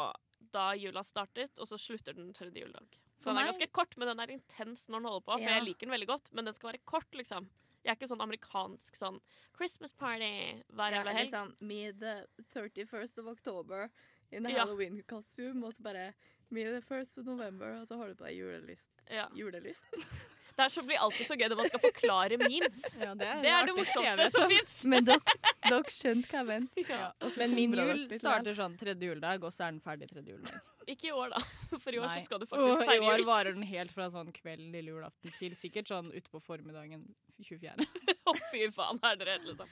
da 0.54 0.70
jula 0.80 1.04
startet, 1.04 1.58
og 1.60 1.68
så 1.70 1.78
slutter 1.82 2.16
den 2.16 2.32
tredje 2.34 2.64
juledag. 2.64 2.98
For 3.20 3.34
den 3.34 3.42
er 3.42 3.50
ganske 3.50 3.68
kort, 3.76 3.96
men 3.98 4.08
den 4.12 4.22
er 4.24 4.32
intens 4.32 4.86
når 4.88 5.02
den 5.02 5.10
holder 5.10 5.26
på. 5.26 5.34
For 5.34 5.44
Ja. 5.44 5.56
jeg 5.58 5.66
liker 5.68 5.88
den 5.88 5.96
veldig 5.96 6.08
godt, 6.08 6.30
men 6.34 6.46
den 6.48 6.54
skal 6.56 6.72
være 6.72 6.84
kort, 6.86 7.10
liksom. 7.18 7.50
Jeg 7.84 7.92
er 7.92 7.96
ikke 7.98 8.10
sånn 8.12 8.22
amerikansk 8.24 8.96
sånn 9.00 9.20
Christmas 9.56 9.94
party 9.94 10.30
hver 10.76 10.92
jævla 10.96 11.14
helg. 11.16 11.32
Ja, 11.32 11.42
sånn 11.44 11.54
Me 11.62 11.92
the 11.92 12.28
31st 12.54 13.20
of 13.20 13.28
October 13.28 13.90
in 14.32 14.46
a 14.46 14.50
Ja. 14.50 14.64
Halloween 14.66 15.02
costume, 15.04 15.64
og 15.66 15.74
så 15.74 15.84
bare 15.84 16.14
Me 16.50 16.64
the 16.64 16.82
1st 16.82 17.18
of 17.20 17.26
November, 17.26 17.80
og 17.82 17.88
så 17.88 17.98
har 17.98 18.08
du 18.08 18.16
på 18.16 18.26
deg 18.28 18.38
julelyst. 18.38 18.88
Ja. 19.10 19.28
Julelys. 19.36 19.82
Det 20.58 20.66
er 20.66 20.72
så 20.74 20.82
blir 20.82 20.98
alltid 20.98 21.28
så 21.30 21.36
gøy 21.38 21.52
når 21.52 21.60
man 21.60 21.68
skal 21.70 21.82
forklare 21.84 22.38
memes. 22.42 22.86
Ja, 23.08 23.12
det, 23.14 23.28
Det 23.44 23.52
er 23.54 23.68
det 23.68 23.76
morsomste 23.78 24.26
som 24.34 24.48
fins. 24.50 24.80
Men 24.90 25.06
dere, 25.06 25.82
skjønte 25.94 26.32
hva 26.32 26.40
jeg 26.42 26.48
mente. 26.50 26.86
Ja. 26.98 27.12
Men 27.38 27.54
min 27.54 27.76
jul 27.78 28.02
starter 28.18 28.58
sånn 28.58 28.74
tredje 28.80 29.12
juledag, 29.12 29.46
og 29.46 29.54
så 29.54 29.68
er 29.68 29.76
den 29.76 29.84
ferdig 29.86 30.10
tredje 30.10 30.34
juledag. 30.34 30.74
Ikke 30.90 31.12
i 31.12 31.14
år, 31.14 31.36
da. 31.36 31.44
For 31.84 31.94
i 31.94 32.00
år 32.02 32.10
Nei. 32.10 32.18
så 32.18 32.26
skal 32.26 32.42
du 32.42 32.48
feire 32.50 32.96
jul. 32.96 32.96
I 32.96 33.10
år 33.12 33.24
varer 33.28 33.54
den 33.54 33.68
helt 33.70 33.94
fra 33.94 34.08
sånn 34.10 34.32
kvelden 34.34 34.72
lille 34.74 34.96
julaften 34.96 35.36
til 35.38 35.54
sikkert 35.60 35.92
sånn 35.92 36.10
utpå 36.16 36.42
formiddagen 36.42 37.06
24. 37.44 37.86
Å, 38.26 38.36
fy 38.50 38.66
faen, 38.74 39.02
er 39.06 39.20
dere 39.22 39.38
rett, 39.38 39.52
da. 39.60 39.68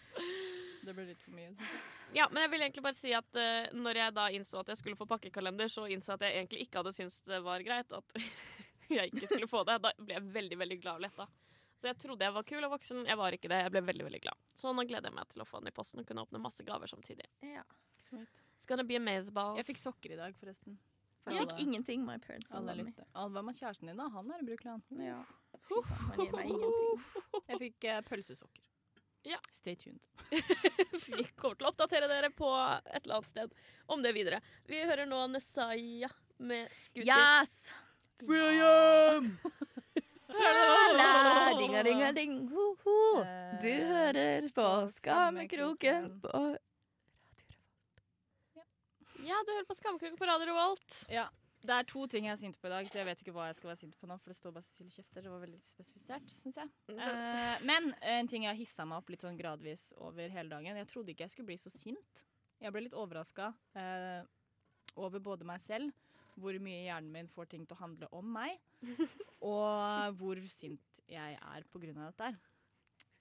Det 0.85 0.93
blir 0.93 1.07
litt 1.09 1.23
for 1.23 1.33
mye. 1.33 1.49
synes 1.49 1.65
jeg. 1.65 1.85
Ja, 2.19 2.27
men 2.29 2.43
jeg 2.45 2.51
vil 2.53 2.67
egentlig 2.67 2.83
bare 2.85 2.99
si 2.99 3.15
at 3.17 3.39
uh, 3.41 3.71
når 3.73 4.03
jeg 4.03 4.15
da 4.19 4.27
innså 4.37 4.61
at 4.61 4.69
jeg 4.69 4.83
skulle 4.83 4.99
få 4.99 5.07
pakkekalender, 5.09 5.71
så 5.71 5.87
innså 5.89 6.13
jeg 6.13 6.19
at 6.19 6.27
jeg 6.27 6.43
egentlig 6.43 6.67
ikke 6.67 6.83
hadde 6.83 6.93
syntes 6.99 7.23
det 7.25 7.41
var 7.47 7.65
greit 7.65 7.95
at 7.97 8.19
jeg 8.97 9.11
ikke 9.11 9.29
skulle 9.29 9.49
få 9.51 9.63
det. 9.67 9.79
Da 9.83 9.91
ble 9.97 10.17
jeg 10.17 10.31
veldig, 10.37 10.59
veldig 10.63 10.79
glad 10.83 11.01
og 11.01 11.05
letta. 11.07 11.27
Så 11.75 11.89
jeg 11.89 11.99
trodde 11.99 12.23
jeg 12.23 12.33
var 12.35 12.45
kul 12.47 12.63
og 12.63 12.71
voksen. 12.77 13.03
Jeg 13.09 13.19
var 13.19 13.35
ikke 13.35 13.51
det. 13.51 13.61
Jeg 13.65 13.73
ble 13.73 13.83
veldig, 13.89 14.05
veldig 14.07 14.21
glad. 14.23 14.43
Så 14.55 14.71
nå 14.71 14.85
gleder 14.87 15.11
jeg 15.11 15.17
meg 15.17 15.31
til 15.31 15.43
å 15.43 15.47
få 15.47 15.59
den 15.59 15.71
i 15.71 15.75
posten 15.75 16.01
og 16.01 16.07
kunne 16.07 16.23
åpne 16.23 16.41
masse 16.41 16.63
gaver 16.67 16.91
samtidig. 16.91 17.27
Ja. 17.43 17.65
It's 18.15 18.67
gonna 18.69 18.85
be. 18.87 18.95
Jeg 18.97 19.67
fikk 19.67 19.81
sokker 19.81 20.15
i 20.15 20.19
dag, 20.19 20.37
forresten. 20.39 20.77
Jeg 21.25 21.41
fikk 21.41 21.59
ingenting. 21.59 22.05
My 22.05 22.19
parents 22.21 22.51
Alle 22.53 22.77
lytter. 22.77 23.07
Hva 23.11 23.41
med 23.43 23.57
kjæresten 23.57 23.89
din, 23.89 23.99
da? 23.99 24.07
Han 24.13 24.31
er 24.31 24.43
i 24.43 24.47
Brukland. 24.47 24.85
Ja. 25.01 25.19
Fy 25.65 25.81
faen, 25.89 26.07
han 26.11 26.21
gir 26.21 26.35
meg 26.35 26.51
ingenting. 26.53 27.05
Jeg 27.49 27.61
fikk 27.63 27.87
uh, 27.89 28.01
pølsesokker. 28.05 28.67
Ja. 29.25 29.39
Stay 29.51 29.75
tuned. 29.75 30.03
Vi 30.29 31.25
kommer 31.33 31.57
til 31.57 31.65
å 31.65 31.71
oppdatere 31.71 32.09
dere 32.11 32.29
på 32.29 32.51
et 32.53 33.01
eller 33.01 33.17
annet 33.17 33.31
sted 33.31 33.55
om 33.89 34.05
det 34.05 34.13
videre. 34.13 34.41
Vi 34.69 34.83
hører 34.85 35.09
nå 35.09 35.23
Nesaya 35.33 36.11
med 36.37 36.69
Scooter. 36.77 37.09
Yes! 37.09 37.73
William! 38.23 39.37
La, 40.27 41.51
dinga, 41.59 41.83
dinga, 41.87 42.11
ding, 42.15 42.37
ho, 42.51 42.65
ho. 42.83 42.99
Du 43.61 43.67
Eh, 43.69 43.87
hører 43.87 44.47
på 44.55 44.65
Skammekroken 44.91 46.09
på 46.23 46.31
Ja, 49.25 49.39
du 49.45 49.51
hører 49.55 49.65
på 49.67 49.75
Skammekroken 49.79 50.17
på 50.19 50.27
Radio 50.29 50.51
Revolt. 50.53 51.01
Ja. 51.09 51.27
Det 51.65 51.73
er 51.73 51.85
to 51.89 52.03
ting 52.05 52.27
jeg 52.27 52.35
er 52.35 52.37
sint 52.37 52.57
på 52.61 52.67
i 52.69 52.69
dag, 52.69 52.85
så 52.85 52.99
jeg 52.99 53.07
vet 53.07 53.21
ikke 53.23 53.31
hva 53.33 53.47
jeg 53.49 53.55
skal 53.57 53.71
være 53.71 53.79
sint 53.79 53.95
på 53.97 54.05
nå. 54.05 54.19
For 54.21 54.29
det 54.29 54.37
står 54.37 54.51
bare 54.53 54.67
Cecilie 54.67 54.93
Kjefter. 54.93 55.23
Det 55.25 55.31
var 55.33 55.39
veldig 55.41 55.57
spesifisert, 55.65 56.33
syns 56.43 56.59
jeg. 56.61 56.69
Eh, 56.93 57.63
men 57.65 57.87
en 58.05 58.29
ting 58.29 58.45
jeg 58.45 58.51
har 58.53 58.59
hissa 58.59 58.85
meg 58.85 58.99
opp 59.01 59.09
litt 59.09 59.25
sånn 59.25 59.39
gradvis 59.39 59.87
over 59.97 60.29
hele 60.29 60.51
dagen. 60.53 60.77
Jeg 60.77 60.89
trodde 60.91 61.09
ikke 61.15 61.25
jeg 61.25 61.33
skulle 61.33 61.49
bli 61.49 61.57
så 61.57 61.71
sint. 61.73 62.21
Jeg 62.61 62.69
ble 62.75 62.85
litt 62.85 62.93
overraska 62.95 63.49
over 64.95 65.19
både 65.25 65.43
meg 65.49 65.59
selv, 65.59 65.89
hvor 66.39 66.57
mye 66.61 66.83
hjernen 66.85 67.13
min 67.13 67.31
får 67.31 67.51
ting 67.53 67.63
til 67.65 67.77
å 67.77 67.81
handle 67.83 68.09
om 68.15 68.27
meg, 68.37 68.59
og 69.53 70.19
hvor 70.19 70.41
sint 70.51 71.01
jeg 71.11 71.37
er 71.37 71.65
av 71.65 72.05
dette. 72.05 72.33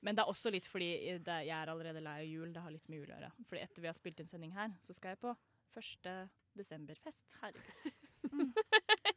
Men 0.04 0.16
det 0.16 0.24
er 0.24 0.30
også 0.30 0.52
litt 0.52 0.66
fordi 0.68 0.90
det, 1.24 1.36
jeg 1.48 1.56
er 1.56 1.70
allerede 1.72 2.02
lei 2.04 2.18
av 2.20 2.28
jul. 2.28 2.50
Det 2.52 2.60
har 2.60 2.72
litt 2.72 2.88
med 2.92 3.00
jul 3.00 3.08
å 3.08 3.14
gjøre. 3.16 3.30
Fordi 3.48 3.62
etter 3.64 3.84
vi 3.84 3.88
har 3.88 3.96
spilt 3.96 4.18
inn 4.20 4.28
sending 4.28 4.52
her, 4.52 4.72
så 4.84 4.96
skal 4.96 5.14
jeg 5.14 5.22
på 5.22 5.32
første 5.72 6.12
desemberfest. 6.54 7.38
Herregud. 7.40 8.02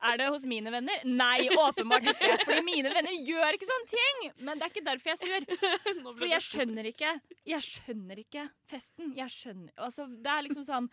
Er 0.08 0.18
det 0.20 0.28
hos 0.32 0.46
mine 0.48 0.72
venner? 0.72 1.04
Nei, 1.08 1.50
åpenbart 1.52 2.08
ikke. 2.12 2.32
Fordi 2.46 2.64
mine 2.66 2.92
venner 2.94 3.18
gjør 3.28 3.58
ikke 3.58 3.68
sånne 3.70 3.92
ting. 3.92 4.24
Men 4.40 4.60
det 4.60 4.68
er 4.68 4.74
ikke 4.74 4.86
derfor 4.88 5.12
jeg 5.12 5.18
er 5.18 5.22
sur. 5.24 6.08
Fordi 6.08 6.32
jeg 6.32 6.46
skjønner 6.48 6.90
ikke 6.92 7.14
Jeg 7.48 7.66
skjønner 7.68 8.24
ikke 8.24 8.48
festen. 8.72 9.14
Jeg 9.18 9.34
skjønner 9.34 9.86
Altså, 9.88 10.08
det 10.08 10.34
er 10.34 10.48
liksom 10.48 10.66
sånn 10.68 10.90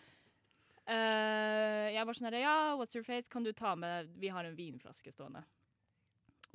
eh, 0.86 1.92
Jeg 1.94 2.06
var 2.06 2.14
sånn 2.18 2.28
her 2.30 2.38
Ja, 2.42 2.56
what's 2.78 2.94
your 2.96 3.04
face? 3.06 3.28
Kan 3.30 3.44
du 3.46 3.52
ta 3.52 3.74
med 3.76 4.10
Vi 4.20 4.28
har 4.28 4.44
en 4.44 4.56
vinflaske 4.56 5.12
stående. 5.14 5.44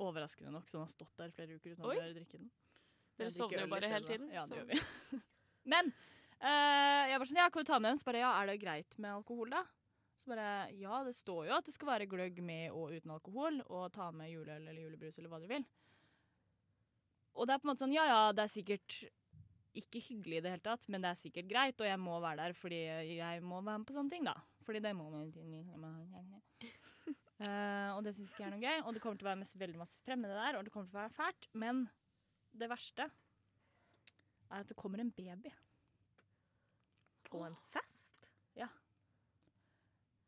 Overraskende 0.00 0.52
nok, 0.54 0.68
så 0.68 0.78
den 0.78 0.86
har 0.86 0.92
stått 0.94 1.16
der 1.20 1.30
flere 1.36 1.56
uker 1.58 1.74
uten 1.74 1.84
å 1.84 1.96
drikke 2.14 2.38
den. 2.38 2.50
Dere 3.20 3.30
sovner 3.34 3.66
jo 3.66 3.72
bare 3.74 3.90
hele 3.92 4.06
tiden, 4.08 4.30
Ja, 4.32 4.46
det 4.46 4.48
så- 4.48 4.60
gjør 4.62 4.70
vi. 4.70 5.18
Men 5.74 5.90
uh, 6.40 7.04
jeg 7.10 7.18
var 7.20 7.26
sånn 7.28 7.36
Ja, 7.42 7.50
kan 7.50 7.62
du 7.64 7.68
ta 7.68 7.78
med 7.78 7.90
den? 7.92 7.98
Så 8.00 8.08
bare 8.08 8.22
Ja, 8.22 8.30
er 8.40 8.46
det 8.46 8.60
greit 8.62 8.96
med 8.98 9.12
alkohol, 9.12 9.50
da? 9.50 9.64
Så 10.22 10.30
bare 10.32 10.70
Ja, 10.78 11.02
det 11.04 11.12
står 11.16 11.46
jo 11.50 11.56
at 11.58 11.64
det 11.68 11.74
skal 11.74 11.88
være 11.92 12.08
gløgg 12.08 12.40
med 12.42 12.70
og 12.72 12.94
uten 12.96 13.10
alkohol, 13.12 13.60
og 13.68 13.92
ta 13.92 14.10
med 14.10 14.30
juleøl 14.32 14.62
eller 14.68 14.80
julebrus 14.86 15.18
eller 15.18 15.28
hva 15.32 15.40
dere 15.42 15.56
vil. 15.58 15.66
Og 17.36 17.46
det 17.46 17.54
er 17.54 17.60
på 17.60 17.68
en 17.68 17.74
måte 17.74 17.84
sånn 17.84 17.94
Ja, 17.94 18.06
ja, 18.08 18.22
det 18.32 18.42
er 18.46 18.52
sikkert 18.56 19.02
ikke 19.78 20.02
hyggelig 20.02 20.40
i 20.40 20.42
det 20.44 20.52
hele 20.54 20.64
tatt, 20.64 20.86
men 20.90 21.02
det 21.04 21.10
er 21.12 21.18
sikkert 21.18 21.48
greit, 21.50 21.80
og 21.80 21.86
jeg 21.86 22.00
må 22.02 22.16
være 22.22 22.42
der 22.42 22.56
fordi 22.58 22.80
jeg 23.16 23.42
må 23.46 23.60
være 23.60 23.82
med 23.82 23.86
på 23.88 23.94
sånne 23.94 24.12
ting, 24.12 24.26
da. 24.26 24.34
Fordi 24.66 24.82
det 24.82 24.92
må 24.96 25.06
man 25.12 25.30
uh, 27.40 27.90
Og 27.96 28.02
det 28.04 28.14
syns 28.16 28.32
ikke 28.32 28.44
jeg 28.44 28.50
er 28.50 28.54
noe 28.56 28.64
gøy, 28.64 28.82
og 28.84 28.94
det 28.94 29.02
kommer 29.04 29.20
til 29.20 29.28
å 29.28 29.30
være 29.30 29.42
mest, 29.44 29.58
veldig 29.60 29.80
masse 29.80 30.02
fremmede 30.04 30.36
der, 30.36 30.58
og 30.58 30.66
det 30.66 30.74
kommer 30.74 30.90
til 30.90 30.98
å 30.98 31.02
være 31.04 31.16
fælt, 31.16 31.48
men 31.62 31.84
det 32.60 32.70
verste 32.70 33.06
er 34.50 34.64
at 34.64 34.68
det 34.68 34.78
kommer 34.78 35.02
en 35.02 35.12
baby. 35.14 35.52
På 37.30 37.44
en 37.46 37.56
fest? 37.70 38.26
Ja. 38.58 38.68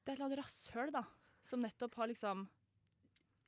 Det 0.02 0.12
er 0.12 0.14
et 0.14 0.18
eller 0.18 0.28
annet 0.30 0.42
rasshøl, 0.44 0.94
da, 0.94 1.02
som 1.42 1.64
nettopp 1.64 1.98
har 1.98 2.12
liksom 2.12 2.46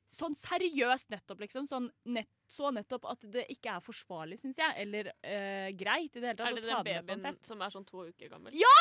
Sånn 0.05 0.35
seriøst 0.37 1.09
nettopp, 1.09 1.39
liksom. 1.41 1.65
Sånn 1.65 1.87
nett, 2.13 2.29
så 2.51 2.69
nettopp 2.73 3.07
at 3.09 3.23
det 3.33 3.45
ikke 3.53 3.73
er 3.77 3.83
forsvarlig, 3.83 4.37
syns 4.41 4.59
jeg. 4.61 4.75
Eller 4.83 5.09
eh, 5.25 5.71
greit 5.77 6.13
i 6.13 6.21
det 6.21 6.31
hele 6.31 6.37
tatt 6.37 6.51
Er 6.51 6.59
det 6.59 6.67
den 6.67 7.23
babyen 7.25 7.39
som 7.45 7.63
er 7.65 7.73
sånn 7.73 7.87
to 7.87 8.05
uker 8.05 8.31
gammel? 8.31 8.55
Ja! 8.57 8.77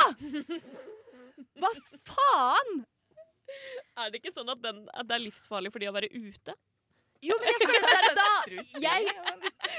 Hva 1.61 1.73
faen?! 2.05 2.85
Er 4.01 4.11
det 4.11 4.21
ikke 4.21 4.35
sånn 4.35 4.51
at, 4.51 4.63
den, 4.65 4.85
at 4.93 5.09
det 5.09 5.19
er 5.19 5.27
livsfarlig 5.27 5.71
for 5.73 5.83
de 5.83 5.91
å 5.91 5.95
være 5.95 6.11
ute? 6.13 6.57
Jo, 7.25 7.37
men 7.41 7.49
jeg 7.49 7.69
føler 7.71 8.05
det 8.05 8.15
da 8.19 8.81
Jeg 8.83 9.13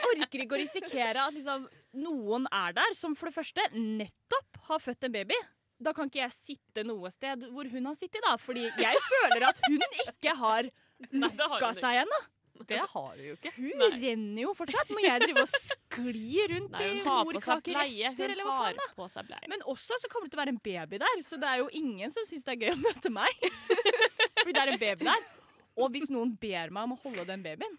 orker 0.09 0.43
ikke 0.45 0.55
å 0.55 0.61
risikere 0.61 1.25
at 1.27 1.35
liksom, 1.35 1.67
noen 2.01 2.47
er 2.49 2.73
der 2.77 2.95
som 2.97 3.13
for 3.17 3.29
det 3.29 3.35
første 3.35 3.67
nettopp 3.75 4.61
har 4.69 4.81
født 4.81 5.05
en 5.05 5.13
baby. 5.13 5.37
Da 5.77 5.91
kan 5.93 6.09
ikke 6.09 6.23
jeg 6.23 6.33
sitte 6.33 6.85
noe 6.87 7.11
sted 7.13 7.45
hvor 7.51 7.67
hun 7.69 7.89
har 7.91 7.97
sittet, 7.99 8.23
da. 8.25 8.33
Fordi 8.41 8.65
jeg 8.65 9.03
føler 9.09 9.49
at 9.51 9.59
hun 9.67 9.83
ikke 10.07 10.33
har 10.39 10.71
ikke. 10.71 11.73
seg 11.77 12.01
ennå. 12.05 12.21
Det 12.69 12.79
har 12.79 13.15
du 13.17 13.23
jo 13.25 13.33
ikke. 13.35 13.51
Hun 13.57 13.81
Nei. 13.81 13.89
renner 14.01 14.41
jo 14.45 14.53
fortsatt. 14.57 14.91
Må 14.95 15.01
jeg 15.03 15.21
drive 15.21 15.43
og 15.43 15.51
skli 15.51 16.45
rundt 16.51 16.77
i 16.81 16.91
morkakerester, 17.03 18.31
eller 18.31 18.47
hva 18.47 18.55
faen? 18.61 18.79
da? 18.79 18.87
på 18.95 19.07
seg 19.11 19.27
bleie. 19.29 19.49
Men 19.51 19.65
også 19.73 19.99
så 20.01 20.09
kommer 20.11 20.29
det 20.29 20.35
til 20.35 20.39
å 20.39 20.43
være 20.43 20.53
en 20.55 20.61
baby 20.69 20.99
der, 21.03 21.23
så 21.25 21.39
det 21.41 21.49
er 21.51 21.63
jo 21.63 21.67
ingen 21.75 22.13
som 22.15 22.27
syns 22.27 22.47
det 22.47 22.55
er 22.55 22.61
gøy 22.63 22.73
å 22.73 22.81
møte 22.81 23.11
meg. 23.13 23.47
Fordi 24.41 24.55
det 24.55 24.63
er 24.63 24.73
en 24.73 24.81
baby 24.81 25.09
der. 25.09 25.27
Og 25.75 25.91
hvis 25.91 26.07
noen 26.13 26.31
ber 26.39 26.71
meg 26.71 26.87
om 26.87 26.95
å 26.95 27.01
holde 27.03 27.25
den 27.27 27.43
babyen 27.43 27.73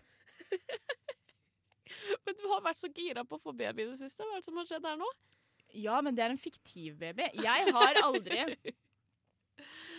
Men 2.27 2.37
du 2.37 2.45
har 2.53 2.61
vært 2.62 2.79
så 2.79 2.91
gira 2.93 3.25
på 3.27 3.39
å 3.39 3.43
få 3.43 3.55
baby 3.57 3.87
i 3.87 3.89
det 3.95 3.99
siste. 3.99 4.23
Hva 4.23 4.37
er 4.37 4.43
det 4.45 4.49
som 4.51 4.59
har 4.61 4.69
skjedd 4.69 4.85
her 4.87 4.99
nå? 5.01 5.09
Ja, 5.77 5.97
men 6.05 6.15
det 6.17 6.23
er 6.25 6.33
en 6.35 6.41
fiktiv 6.41 6.99
baby. 7.01 7.27
Jeg 7.43 7.73
har 7.75 7.99
aldri 8.05 8.45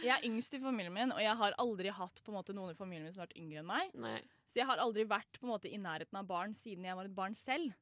Jeg 0.03 0.13
er 0.13 0.25
yngst 0.27 0.53
i 0.53 0.61
familien 0.61 0.93
min, 0.93 1.11
og 1.15 1.21
jeg 1.23 1.35
har 1.39 1.55
aldri 1.61 1.91
hatt 1.93 2.21
måte 2.33 2.53
noen 2.55 2.73
i 2.73 2.77
familien 2.77 3.07
min 3.07 3.13
som 3.13 3.23
har 3.23 3.29
vært 3.29 3.39
yngre 3.41 3.61
enn 3.63 3.69
meg. 3.69 3.93
Nei. 3.97 4.17
Så 4.47 4.61
jeg 4.61 4.69
har 4.69 4.81
aldri 4.83 5.05
vært 5.09 5.39
måte 5.45 5.69
i 5.71 5.79
nærheten 5.81 6.19
av 6.19 6.27
barn 6.29 6.53
siden 6.57 6.85
jeg 6.87 6.97
var 6.99 7.09
et 7.09 7.17
barn 7.17 7.35
selv. 7.37 7.73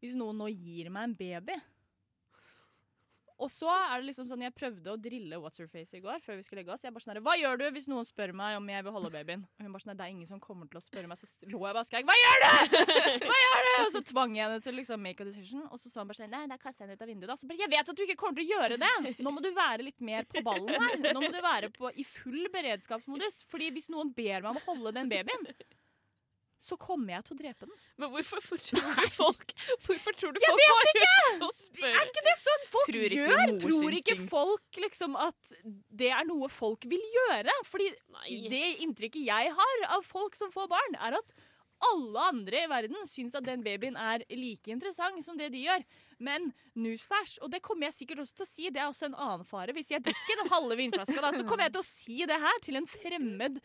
Hvis 0.00 0.16
noen 0.18 0.38
nå 0.38 0.50
gir 0.52 0.90
meg 0.92 1.08
en 1.08 1.16
baby 1.18 1.58
Og 3.42 3.50
så 3.50 3.66
er 3.66 3.98
det 3.98 4.06
liksom 4.08 4.28
sånn 4.30 4.44
Jeg 4.44 4.54
prøvde 4.54 4.92
å 4.92 4.98
drille 5.00 5.38
What's 5.42 5.58
Her 5.58 5.66
Face 5.70 5.96
i 5.98 6.02
går 6.02 6.20
før 6.22 6.38
vi 6.38 6.44
skulle 6.46 6.62
legge 6.62 6.74
oss. 6.74 6.84
Jeg 6.86 6.94
bare 6.94 7.02
sånn 7.02 7.20
Hva 7.24 7.34
gjør 7.40 7.58
du 7.60 7.64
hvis 7.74 7.88
noen 7.90 8.06
spør 8.06 8.34
meg 8.36 8.58
om 8.60 8.68
jeg 8.70 8.86
vil 8.86 8.94
holde 8.94 9.10
babyen? 9.14 9.42
Og 9.58 9.66
hun 9.66 9.74
bare 9.74 9.84
sånn 9.84 9.98
Det 9.98 10.06
er 10.06 10.12
ingen 10.14 10.30
som 10.30 10.42
kommer 10.42 10.70
til 10.70 10.78
å 10.78 10.84
spørre 10.84 11.10
meg. 11.10 11.18
Så 11.18 11.48
lå 11.50 11.58
jeg 11.58 11.74
bare 11.74 11.82
og 11.82 11.88
skrek 11.88 12.06
Hva 12.06 12.16
gjør 12.20 12.44
du?! 12.44 12.78
Hva 13.28 13.40
gjør 13.40 13.66
du?! 13.66 13.72
Og 13.84 13.90
så 13.96 14.04
tvang 14.12 14.38
jeg 14.38 14.46
henne 14.46 14.64
til 14.64 14.78
liksom 14.78 15.02
make 15.02 15.24
a 15.24 15.28
decision. 15.28 15.66
Og 15.70 15.82
så 15.82 15.90
sa 15.90 16.02
hun 16.02 16.12
bare 16.12 16.20
sånn 16.22 16.34
Nei, 16.34 16.44
da 16.50 16.60
kaster 16.60 16.84
jeg 16.84 16.92
henne 16.92 16.98
ut 16.98 17.06
av 17.06 17.10
vinduet, 17.10 17.32
da. 17.32 17.38
Så 17.40 17.50
bare 17.50 17.64
Jeg 17.64 17.72
vet 17.74 17.92
at 17.94 17.98
du 17.98 18.04
ikke 18.06 18.18
kommer 18.22 18.38
til 18.38 18.46
å 18.46 18.58
gjøre 18.58 18.80
det! 18.80 19.14
Nå 19.24 19.34
må 19.34 19.42
du 19.44 19.50
være 19.56 19.88
litt 19.88 20.04
mer 20.04 20.28
på 20.30 20.44
ballen 20.46 20.70
her. 20.70 20.98
Nå 21.10 21.24
må 21.24 21.32
du 21.34 21.40
være 21.42 21.72
på, 21.74 21.90
i 21.98 22.06
full 22.06 22.46
beredskapsmodus. 22.54 23.42
Fordi 23.50 23.72
hvis 23.74 23.90
noen 23.92 24.14
ber 24.14 24.44
meg 24.44 24.52
om 24.54 24.60
å 24.62 24.68
holde 24.70 24.94
den 24.96 25.10
babyen, 25.10 25.48
så 26.64 26.78
kommer 26.80 27.12
jeg 27.12 27.26
til 27.26 27.34
å 27.34 27.38
drepe 27.42 27.68
den. 27.68 27.80
Men 28.00 28.12
hvorfor 28.14 28.40
tror 28.40 28.84
du 28.96 29.08
folk 29.12 29.54
Hvorfor 29.84 30.16
tror 30.16 30.32
du 30.32 30.40
folk 30.40 30.62
jeg 30.64 31.08
ut 31.36 31.44
og 31.44 31.88
Er 31.90 32.08
ikke 32.08 32.24
det 32.24 32.36
sånn 32.40 32.68
folk 32.72 32.90
Tror 32.90 33.16
gjør? 33.18 33.42
Tror 33.64 33.96
ikke 34.00 34.16
folk 34.22 34.80
liksom 34.86 35.18
at 35.20 35.54
det 35.92 36.12
er 36.16 36.24
noe 36.28 36.48
folk 36.52 36.86
vil 36.88 37.04
gjøre? 37.18 37.54
Fordi 37.68 37.90
Nei. 38.16 38.38
det 38.52 38.64
inntrykket 38.86 39.26
jeg 39.28 39.52
har 39.58 39.84
av 39.98 40.06
folk 40.08 40.38
som 40.38 40.52
får 40.54 40.70
barn, 40.72 40.96
er 41.04 41.18
at 41.20 41.36
alle 41.84 42.26
andre 42.30 42.64
i 42.64 42.70
verden 42.70 43.08
syns 43.08 43.34
at 43.36 43.44
den 43.44 43.62
babyen 43.64 43.96
er 44.00 44.24
like 44.32 44.72
interessant 44.72 45.20
som 45.26 45.36
det 45.36 45.50
de 45.52 45.66
gjør. 45.66 45.84
Men 46.22 46.52
newsflash, 46.78 47.36
og 47.44 47.50
det 47.52 47.60
kommer 47.64 47.90
jeg 47.90 47.98
sikkert 47.98 48.24
også 48.24 48.38
til 48.38 48.46
å 48.46 48.50
si, 48.50 48.68
det 48.72 48.80
er 48.80 48.88
også 48.88 49.10
en 49.10 49.18
annen 49.18 49.48
fare. 49.48 49.74
Hvis 49.76 49.92
jeg 49.92 50.04
drikker 50.06 50.40
den 50.40 50.52
halve 50.52 50.78
vinflaska, 50.80 51.20
da, 51.20 51.32
så 51.36 51.44
kommer 51.44 51.66
jeg 51.66 51.76
til 51.76 51.84
å 51.84 51.88
si 51.88 52.20
det 52.30 52.40
her 52.46 52.62
til 52.64 52.80
en 52.80 52.88
fremmed 52.88 53.60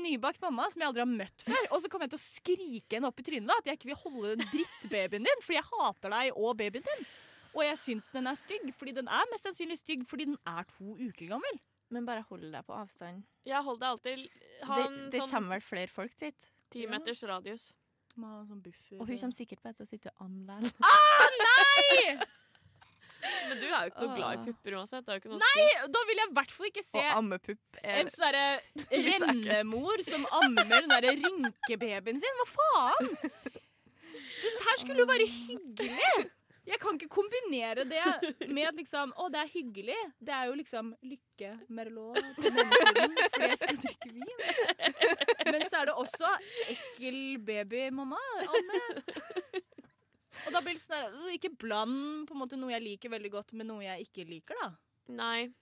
nybakt 0.00 0.40
mamma 0.42 0.66
som 0.72 0.80
jeg 0.82 0.88
aldri 0.88 1.02
har 1.04 1.10
møtt 1.10 1.44
før. 1.44 1.66
Og 1.74 1.82
så 1.84 1.90
kommer 1.92 2.06
jeg 2.08 2.14
til 2.14 2.20
å 2.20 2.24
skrike 2.24 2.96
henne 2.98 3.10
opp 3.10 3.20
i 3.20 3.26
trynet 3.26 3.50
da, 3.50 3.56
at 3.60 3.68
jeg 3.68 3.78
ikke 3.78 3.90
vil 3.92 4.00
holde 4.00 4.32
den 4.36 4.48
drittbabyen 4.52 5.28
din, 5.28 5.42
fordi 5.44 5.58
jeg 5.58 5.68
hater 5.70 6.14
deg 6.16 6.40
og 6.40 6.56
babyen 6.60 6.86
din. 6.88 7.06
Og 7.54 7.62
jeg 7.62 7.78
syns 7.78 8.08
den 8.10 8.26
er 8.26 8.34
stygg, 8.40 8.72
fordi 8.74 8.96
den 8.96 9.06
er 9.12 9.28
mest 9.30 9.46
sannsynlig 9.46 9.76
stygg 9.78 10.02
fordi 10.10 10.24
den 10.32 10.38
er 10.50 10.66
to 10.72 10.96
uker 10.98 11.28
gammel. 11.36 11.60
Men 11.94 12.06
bare 12.08 12.24
hold 12.30 12.48
deg 12.50 12.64
på 12.66 12.74
avstand. 12.74 13.22
Ja, 13.46 13.60
hold 13.62 13.78
deg 13.82 13.88
alltid 13.92 14.24
ha 14.66 14.80
Det, 14.80 14.86
en 14.88 15.10
det 15.12 15.20
sånn 15.22 15.30
kommer 15.36 15.58
vel 15.58 15.66
flere 15.68 15.92
folk 15.92 16.16
dit. 16.18 16.48
ti 16.74 16.86
meters 16.90 17.22
radius. 17.28 17.68
Må 18.16 18.30
ha 18.30 18.40
sånn 18.48 18.62
buffer. 18.62 18.96
Og 19.02 19.06
hun 19.10 19.18
kommer 19.20 19.34
sikkert 19.36 19.62
på 19.62 19.72
til 19.76 19.84
å 19.86 19.90
sitte 19.90 20.10
og 20.14 20.24
amme 20.26 20.58
deg. 20.64 22.24
Men 23.48 23.58
du 23.60 23.66
er 23.66 23.74
jo 23.86 23.90
ikke 23.92 24.04
noe 24.06 24.16
glad 24.18 24.30
i 24.34 24.38
Ah. 24.38 24.44
pupper 24.48 24.76
uansett. 24.78 25.06
Nei! 25.44 25.66
Da 25.96 26.04
vil 26.10 26.20
jeg 26.22 26.30
i 26.30 26.34
hvert 26.38 26.54
fall 26.54 26.70
ikke 26.70 26.84
se 26.84 27.00
Og 27.02 27.18
ammepupp 27.22 27.80
er 27.82 27.98
en 28.02 28.12
sånn 28.14 28.38
rennemor 29.08 30.04
som 30.06 30.26
ammer 30.42 30.64
den 30.74 30.88
derre 30.94 31.12
rynkebabyen 31.18 32.20
sin. 32.22 32.40
Hva 32.42 32.48
faen? 32.54 33.12
Det 34.44 34.56
her 34.68 34.80
skulle 34.80 35.00
jo 35.04 35.08
være 35.08 35.26
hyggelig. 35.30 36.30
Jeg 36.64 36.78
kan 36.80 36.96
ikke 36.96 37.10
kombinere 37.12 37.82
det 37.84 38.00
med 38.48 38.78
liksom 38.78 39.10
Å, 39.20 39.26
det 39.32 39.40
er 39.42 39.50
hyggelig. 39.52 39.96
Det 40.24 40.32
er 40.32 40.46
jo 40.48 40.54
liksom 40.56 40.94
lykke, 41.04 41.50
Merlot, 41.76 42.16
på 42.38 42.52
denne 42.54 42.78
siden, 42.80 43.18
fordi 43.34 43.48
jeg 43.50 43.58
skal 43.60 43.80
drikke 43.82 44.12
vin. 44.16 44.38
Men 45.52 45.66
så 45.68 45.82
er 45.82 45.90
det 45.90 45.96
også 46.00 46.30
ekkel 46.72 47.18
babymamma. 47.44 48.20
Amme. 48.48 48.80
Og 50.46 50.54
da 50.54 50.60
blir 50.64 50.74
det 50.78 50.82
sånn 50.84 50.98
der, 50.98 51.12
øh, 51.18 51.34
Ikke 51.36 51.50
bland 51.56 52.26
på 52.28 52.34
en 52.34 52.40
måte 52.40 52.58
noe 52.58 52.72
jeg 52.74 52.82
liker 52.84 53.12
veldig 53.14 53.30
godt, 53.34 53.52
med 53.58 53.68
noe 53.70 53.84
jeg 53.84 54.08
ikke 54.08 54.26
liker, 54.28 54.58
da. 54.62 54.70
Nei. 55.14 55.52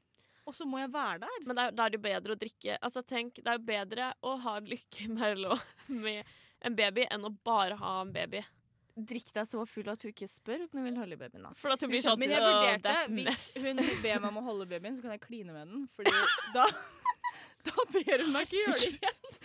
Og 0.46 0.54
så 0.56 0.66
må 0.66 0.80
jeg 0.80 0.90
være 0.90 1.20
der. 1.22 1.44
Men 1.46 1.58
da 1.58 1.66
er 1.70 1.92
det 1.92 1.98
jo 2.00 2.02
bedre 2.02 2.34
å 2.34 2.38
drikke 2.38 2.78
Altså 2.82 3.02
tenk, 3.06 3.36
Det 3.38 3.46
er 3.46 3.58
jo 3.60 3.66
bedre 3.68 4.08
å 4.26 4.32
ha 4.42 4.56
lykke 4.58 5.06
Merlot 5.18 5.62
med 5.86 6.24
en 6.62 6.74
baby 6.78 7.06
enn 7.10 7.24
å 7.26 7.30
bare 7.44 7.74
ha 7.78 7.92
en 8.02 8.10
baby. 8.14 8.42
Drikk 8.94 9.30
deg 9.34 9.46
så 9.48 9.62
full 9.66 9.88
at 9.88 10.02
hun 10.04 10.10
ikke 10.12 10.28
spør 10.30 10.66
om 10.66 10.76
hun 10.76 10.84
vil 10.84 10.98
holde 11.00 11.16
babyen. 11.18 11.46
da. 11.48 11.52
For 11.58 11.72
at 11.74 11.80
hun 11.82 11.90
blir 11.90 12.02
sånn 12.04 12.20
Men 12.20 12.34
jeg 12.34 12.42
«Åh, 12.44 12.50
vurderte, 12.52 12.92
hvis 13.16 13.46
hun 13.64 13.80
ber 14.02 14.20
meg 14.20 14.28
om 14.28 14.38
å 14.42 14.44
holde 14.50 14.66
babyen, 14.70 14.94
så 14.98 15.02
kan 15.02 15.14
jeg 15.16 15.22
kline 15.24 15.54
med 15.56 15.72
den. 15.72 15.86
Fordi 15.96 16.12
da, 16.56 16.66
da 17.70 17.86
ber 17.94 18.22
hun 18.26 18.34
meg 18.36 18.46
ikke 18.46 18.60
gjøre 18.60 18.78
det 18.78 18.92
igjen. 18.92 19.40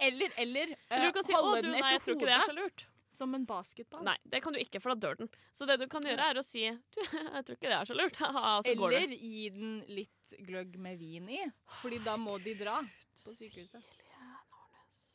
Eller, 0.00 0.32
eller 0.40 0.72
Eller 0.88 1.04
eh, 1.04 1.06
du 1.06 1.12
kan 1.12 1.26
si 1.28 1.34
'Å, 1.36 1.42
holde 1.44 1.60
du, 1.60 1.68
den 1.68 1.76
nei, 1.76 1.82
jeg 1.92 2.00
etter 2.00 2.06
tror 2.08 2.16
ikke 2.16 2.30
det 2.30 2.36
er 2.38 2.48
så 2.48 2.56
lurt'. 2.56 2.86
Som 3.20 3.36
en 3.36 3.44
basketball. 3.48 4.02
Nei, 4.08 4.16
det 4.32 4.40
kan 4.44 4.56
du 4.56 4.60
ikke, 4.62 4.80
for 4.82 4.94
da 4.94 5.08
dør 5.08 5.20
den. 5.22 5.30
Så 5.56 5.68
det 5.68 5.76
du 5.82 5.86
kan 5.92 6.04
gjøre, 6.08 6.30
er 6.32 6.40
å 6.40 6.44
si 6.46 6.64
du, 6.66 7.00
'Jeg 7.04 7.44
tror 7.44 7.56
ikke 7.58 7.68
det 7.70 7.78
er 7.78 7.90
så 7.92 7.96
lurt'. 7.98 8.20
Og 8.40 8.64
så 8.66 8.74
går 8.80 8.96
Eller 9.02 9.16
gi 9.20 9.46
den 9.54 9.78
litt 10.00 10.34
gløgg 10.48 10.76
med 10.80 10.98
vin 11.00 11.28
i. 11.28 11.40
Fordi 11.82 12.00
da 12.06 12.16
må 12.20 12.38
de 12.42 12.56
dra 12.58 12.80
på 12.80 13.36
sykehuset. 13.36 13.96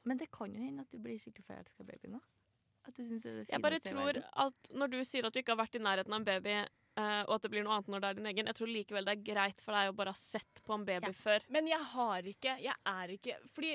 Men 0.06 0.20
det 0.22 0.30
kan 0.30 0.54
jo 0.54 0.62
hende 0.62 0.84
at 0.86 0.91
du 0.94 1.00
blir 1.02 1.18
skikkelig 1.18 1.48
forelska 1.48 1.82
i 1.82 1.88
babyen. 1.89 2.20
da. 2.20 2.24
At 2.86 2.94
du 2.94 3.02
synes 3.08 3.24
det 3.26 3.32
er 3.32 3.38
det 3.39 3.50
Jeg 3.50 3.62
bare 3.63 3.80
tror 3.82 4.20
at 4.46 4.68
når 4.78 4.91
du 4.94 5.00
sier 5.04 5.26
at 5.26 5.34
du 5.34 5.39
ikke 5.41 5.56
har 5.56 5.63
vært 5.63 5.78
i 5.80 5.82
nærheten 5.82 6.13
av 6.13 6.22
en 6.22 6.28
baby, 6.28 6.58
Uh, 6.96 7.26
og 7.28 7.34
at 7.36 7.44
det 7.44 7.50
blir 7.52 7.63
noe 7.65 7.76
annet 7.76 7.89
når 7.91 8.00
det 8.00 8.08
er 8.08 8.15
din 8.15 8.28
egen, 8.30 8.48
jeg 8.48 8.56
tror 8.56 8.70
likevel 8.72 9.04
det 9.04 9.13
er 9.18 9.24
greit 9.28 9.60
for 9.65 9.76
deg 9.76 9.89
å 9.91 9.96
bare 10.00 10.13
ha 10.13 10.15
sett 10.15 10.62
på 10.63 10.78
en 10.78 10.86
baby 10.88 11.10
Ja. 11.10 11.18
før. 11.26 11.44
Men 11.52 11.68
jeg 11.68 11.84
har 11.91 12.30
ikke 12.32 12.54
Jeg 12.63 12.76
er 12.88 13.12
ikke 13.12 13.36
Fordi 13.52 13.74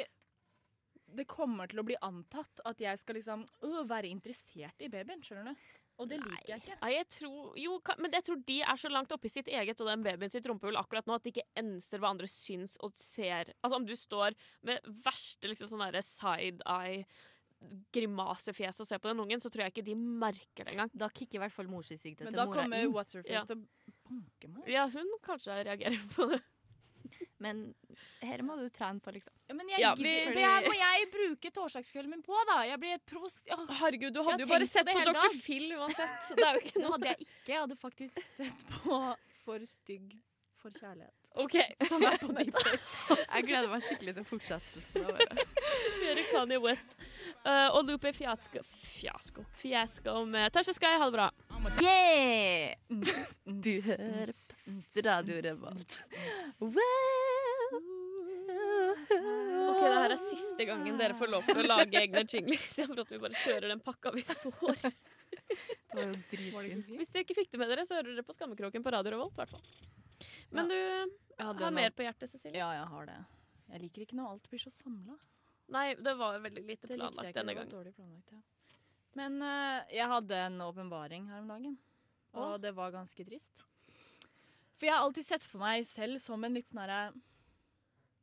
det 1.16 1.26
kommer 1.30 1.70
til 1.70 1.80
å 1.82 1.86
bli 1.86 1.96
antatt 2.06 2.62
at 2.68 2.80
jeg 2.82 2.98
skal 3.02 3.16
liksom 3.18 3.44
øh, 3.66 3.82
være 3.88 4.10
interessert 4.10 4.82
i 4.84 4.88
babyen. 4.92 5.22
Skjønner 5.24 5.52
du? 5.52 5.68
Og 6.00 6.08
det 6.08 6.16
liker 6.22 6.48
jeg 6.48 6.62
ikke. 6.62 6.76
Nei, 6.80 6.90
jeg 6.94 7.06
tror, 7.12 7.48
jo, 7.60 7.74
men 8.00 8.14
jeg 8.16 8.24
tror 8.24 8.38
de 8.48 8.54
er 8.72 8.78
så 8.80 8.88
langt 8.88 9.10
oppe 9.12 9.28
i 9.28 9.32
sitt 9.32 9.50
eget 9.52 9.82
og 9.84 9.90
den 9.90 10.04
babyen 10.06 10.32
sitt 10.32 10.46
rumpehull 10.48 10.78
akkurat 10.80 11.04
nå 11.10 11.18
at 11.18 11.26
de 11.26 11.32
ikke 11.34 11.44
enser 11.60 12.00
hva 12.00 12.14
andre 12.14 12.28
syns 12.30 12.78
og 12.80 12.94
ser. 12.96 13.50
Altså 13.60 13.76
Om 13.76 13.84
du 13.88 13.92
står 14.00 14.36
med 14.64 14.86
verste 15.04 15.50
liksom 15.50 15.68
sånn 15.74 15.84
derre 15.84 16.00
side-eye 16.06 17.04
grimasefjes 17.92 18.80
og 18.80 18.88
ser 18.88 19.00
på 19.02 19.10
den 19.10 19.20
ungen, 19.20 19.42
så 19.42 19.50
tror 19.52 19.66
jeg 19.66 19.74
ikke 19.74 19.84
de 19.90 19.96
merker 19.98 20.64
det 20.64 20.72
engang. 20.72 20.92
Da 20.96 21.10
kicker 21.12 21.36
i 21.36 21.42
hvert 21.44 21.52
fall 21.54 21.68
morsinstinktet 21.68 22.24
Men 22.30 22.38
da 22.38 22.46
kommer 22.48 22.80
inn. 22.80 22.94
What's 22.94 23.12
Her 23.16 23.26
Face 23.26 23.34
Ja. 23.36 23.44
til 23.44 23.60
å 23.60 23.92
banke 24.08 24.48
meg. 24.54 24.70
Ja, 24.72 24.86
hun 24.88 25.10
kanskje 25.26 25.58
reagerer 25.68 26.00
på 26.14 26.30
det. 26.32 26.40
Men 27.40 27.74
her 28.20 28.42
må 28.44 28.56
du 28.60 28.66
trene 28.74 29.00
på, 29.00 29.12
liksom. 29.16 29.32
Ja, 29.48 29.54
men 29.56 29.68
jeg, 29.72 29.80
Ja, 29.80 29.94
vi- 29.96 30.32
det 30.34 30.44
her 30.44 30.66
må 30.68 30.74
jeg 30.76 31.10
bruke 31.14 31.50
torsdagskvelden 31.56 32.10
min 32.10 32.22
på, 32.22 32.36
da. 32.50 32.58
Jeg 32.68 32.80
blir 32.82 32.98
pros... 33.08 33.38
Herregud, 33.80 34.12
du 34.14 34.22
hadde 34.26 34.44
jo 34.44 34.50
bare 34.52 34.66
sett 34.68 34.86
på 34.86 34.98
på 34.98 35.04
Dr. 35.08 35.12
dag. 35.20 35.38
Phil 35.44 35.72
uansett. 35.80 36.32
Det 36.36 36.44
er 36.48 36.58
jo 36.58 36.64
ikke 36.66 36.74
det 36.78 36.82
noe 36.84 36.92
hadde 36.98 37.12
jeg 37.14 37.20
ikke. 37.26 37.46
Jeg 37.54 37.60
hadde 37.64 37.78
faktisk 37.80 38.26
sett 38.28 38.66
på 38.82 39.00
For 39.44 39.64
stygg 39.66 40.18
for 40.60 40.68
kjærlighet. 40.76 41.30
OK, 41.40 41.54
Som 41.88 42.02
er 42.04 42.18
på 42.20 42.28
Dplay. 42.36 42.78
Jeg 43.16 43.46
gleder 43.48 43.70
meg 43.72 43.80
skikkelig 43.86 44.14
til 44.18 44.26
fortsettelsen. 44.28 44.82
Gjøre. 45.00 46.26
Kanye 46.34 46.58
West 46.60 46.98
uh, 47.46 47.70
og 47.72 47.86
Lupe 47.88 48.12
Fiasco 48.12 48.60
Fiasco 48.84 49.44
Fiasco 49.62 50.18
med 50.28 50.52
Tasha 50.52 50.74
Sky. 50.76 50.92
Ha 51.00 51.08
det 51.08 51.16
bra. 51.16 51.30
Yeah! 51.60 52.72
Du 53.44 53.70
hører 53.84 54.32
på 54.32 55.02
Radio 55.04 55.36
Revolt. 55.44 55.96
Ok, 56.60 56.74
det 59.80 59.94
her 59.94 60.14
er 60.14 60.20
siste 60.22 60.64
gangen 60.68 60.98
dere 61.00 61.14
får 61.18 61.28
lov 61.32 61.42
til 61.46 61.58
å 61.62 61.64
lage 61.68 61.96
egne 62.00 62.22
jingles. 62.24 62.64
Jeg 62.80 62.86
for 62.90 62.98
at 63.04 63.10
vi 63.12 63.18
bare 63.22 63.36
kjører 63.42 63.66
den 63.74 63.82
pakka 63.84 64.08
vi 64.16 64.22
får. 64.28 64.78
Det 65.30 65.94
var 65.94 66.02
jo 66.06 66.12
dritfint. 66.30 66.86
Hvis 67.00 67.10
dere 67.12 67.22
ikke 67.26 67.36
fikk 67.38 67.50
det 67.54 67.60
med 67.60 67.68
dere, 67.70 67.84
så 67.86 67.92
hører 67.98 68.10
dere 68.16 68.26
på 68.26 68.34
Skammekroken 68.34 68.82
på 68.86 68.90
Radio 68.94 69.10
Revolt. 69.14 69.36
Hvertfall. 69.38 69.64
Men 70.54 70.64
du 70.70 70.76
har 71.38 71.54
noe- 71.58 71.74
mer 71.76 71.90
på 71.94 72.02
hjertet, 72.06 72.28
Cecilie? 72.32 72.60
Ja, 72.62 72.70
jeg 72.78 72.86
har 72.92 73.04
det. 73.10 73.18
Jeg 73.74 73.78
liker 73.84 74.00
ikke 74.06 74.16
når 74.18 74.26
alt 74.36 74.46
blir 74.50 74.62
så 74.64 74.72
samla. 74.74 75.14
Nei, 75.70 75.88
det 75.98 76.14
var 76.18 76.30
veldig 76.42 76.62
lite 76.66 76.86
Det 76.90 76.96
likte 76.96 76.96
jeg 76.96 77.00
planlagt 77.04 77.28
ikke. 77.30 77.38
denne 77.40 77.52
Det 77.52 77.58
var 77.58 77.60
gangen. 77.60 77.76
dårlig 77.76 77.92
planlagt, 77.98 78.28
ja. 78.34 78.40
Men 79.18 79.40
uh, 79.42 79.80
jeg 79.90 80.06
hadde 80.06 80.44
en 80.46 80.60
åpenbaring 80.62 81.26
her 81.30 81.42
om 81.42 81.50
dagen, 81.50 81.74
og 82.36 82.46
Åh. 82.46 82.60
det 82.62 82.72
var 82.76 82.94
ganske 82.94 83.26
trist. 83.26 83.64
For 84.78 84.88
jeg 84.88 84.96
har 84.96 85.04
alltid 85.04 85.26
sett 85.26 85.44
for 85.44 85.60
meg 85.60 85.84
selv 85.88 86.20
som 86.22 86.44
en 86.46 86.54
litt 86.56 86.70
sånn 86.70 86.80
herre 86.80 87.10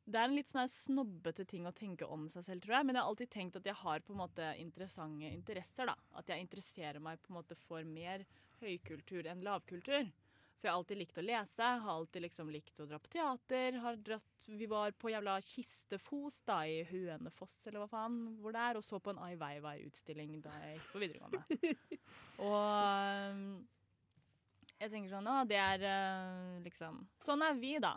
Det 0.08 0.18
er 0.18 0.26
en 0.26 0.34
litt 0.34 0.50
sånn 0.50 0.70
snobbete 0.72 1.46
ting 1.46 1.68
å 1.70 1.76
tenke 1.76 2.08
om 2.08 2.26
seg 2.32 2.46
selv, 2.48 2.64
tror 2.64 2.80
jeg. 2.80 2.88
Men 2.88 2.96
jeg 2.96 3.04
har 3.04 3.12
alltid 3.12 3.32
tenkt 3.34 3.60
at 3.60 3.68
jeg 3.68 3.78
har 3.78 4.02
på 4.02 4.16
en 4.16 4.22
måte 4.24 4.48
interessante 4.58 5.30
interesser. 5.30 5.92
da. 5.92 5.94
At 6.18 6.32
jeg 6.32 6.42
interesserer 6.42 7.04
meg 7.04 7.20
på 7.22 7.34
en 7.34 7.38
måte 7.42 7.58
for 7.60 7.84
mer 7.86 8.24
høykultur 8.62 9.28
enn 9.30 9.44
lavkultur. 9.46 10.08
For 10.58 10.66
jeg 10.66 10.74
har 10.74 10.80
alltid 10.80 10.98
likt 10.98 11.20
å 11.22 11.24
lese, 11.26 11.66
har 11.84 11.94
alltid 11.94 12.24
liksom 12.24 12.48
likt 12.50 12.80
å 12.82 12.88
dra 12.90 12.98
på 12.98 13.12
teater. 13.14 13.78
har 13.84 13.98
dratt, 14.02 14.46
Vi 14.48 14.66
var 14.66 14.92
på 14.98 15.12
jævla 15.14 15.36
Kistefos 15.46 16.40
da, 16.50 16.64
i 16.66 16.82
Hønefoss 16.90 17.60
eller 17.68 17.84
hva 17.84 17.90
faen, 17.92 18.16
hvor 18.42 18.56
det 18.56 18.64
er, 18.64 18.80
og 18.80 18.86
så 18.86 18.98
på 18.98 19.14
en 19.14 19.22
Ai 19.22 19.36
Weiwei-utstilling 19.38 20.40
da 20.42 20.56
jeg 20.64 20.80
gikk 20.80 20.88
på 20.94 21.02
videregående. 21.04 21.76
og 22.48 23.36
um, 23.38 23.44
jeg 24.78 24.94
tenker 24.94 25.14
sånn 25.14 25.30
Å, 25.30 25.38
det 25.50 25.58
er 25.62 25.86
eh, 25.90 26.58
liksom 26.66 27.00
Sånn 27.22 27.46
er 27.46 27.58
vi, 27.58 27.76
da. 27.82 27.96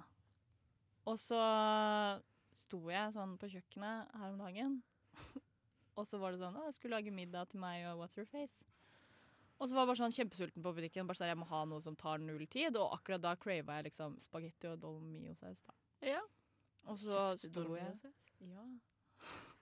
Og 1.09 1.17
så 1.21 1.41
sto 2.61 2.83
jeg 2.93 3.15
sånn 3.17 3.39
på 3.41 3.49
kjøkkenet 3.53 4.13
her 4.21 4.33
om 4.35 4.41
dagen, 4.41 4.77
og 5.99 6.05
så 6.09 6.21
var 6.21 6.35
det 6.35 6.43
sånn 6.43 6.61
Å, 6.61 6.67
jeg 6.69 6.77
skulle 6.77 7.01
lage 7.01 7.15
middag 7.15 7.49
til 7.53 7.65
meg 7.65 7.89
og 7.89 8.03
What's 8.03 8.21
Your 8.21 8.29
Face. 8.29 8.69
Og 9.61 9.69
så 9.69 9.77
var 9.77 9.85
jeg 9.85 9.91
bare 9.91 10.01
sånn 10.01 10.15
kjempesulten 10.17 10.65
på 10.65 10.73
butikken. 10.77 11.09
Bare 11.09 11.21
sånn, 11.21 11.29
Jeg 11.29 11.39
må 11.39 11.47
ha 11.51 11.65
noe 11.69 11.85
som 11.85 11.97
tar 12.01 12.19
null 12.23 12.47
tid. 12.49 12.77
Og 12.81 12.95
akkurat 12.97 13.21
da 13.21 13.35
crava 13.37 13.77
jeg 13.79 13.91
liksom 13.91 14.17
spagetti 14.23 14.71
og 14.71 14.81
dolmiosaus. 14.81 15.61
da. 15.67 15.75
Ja. 16.15 16.23
Og 16.89 16.97
så 17.03 17.37
Kjøpte 17.37 17.51
sto 17.51 17.77
jeg? 17.77 18.13
Ja. 18.49 18.65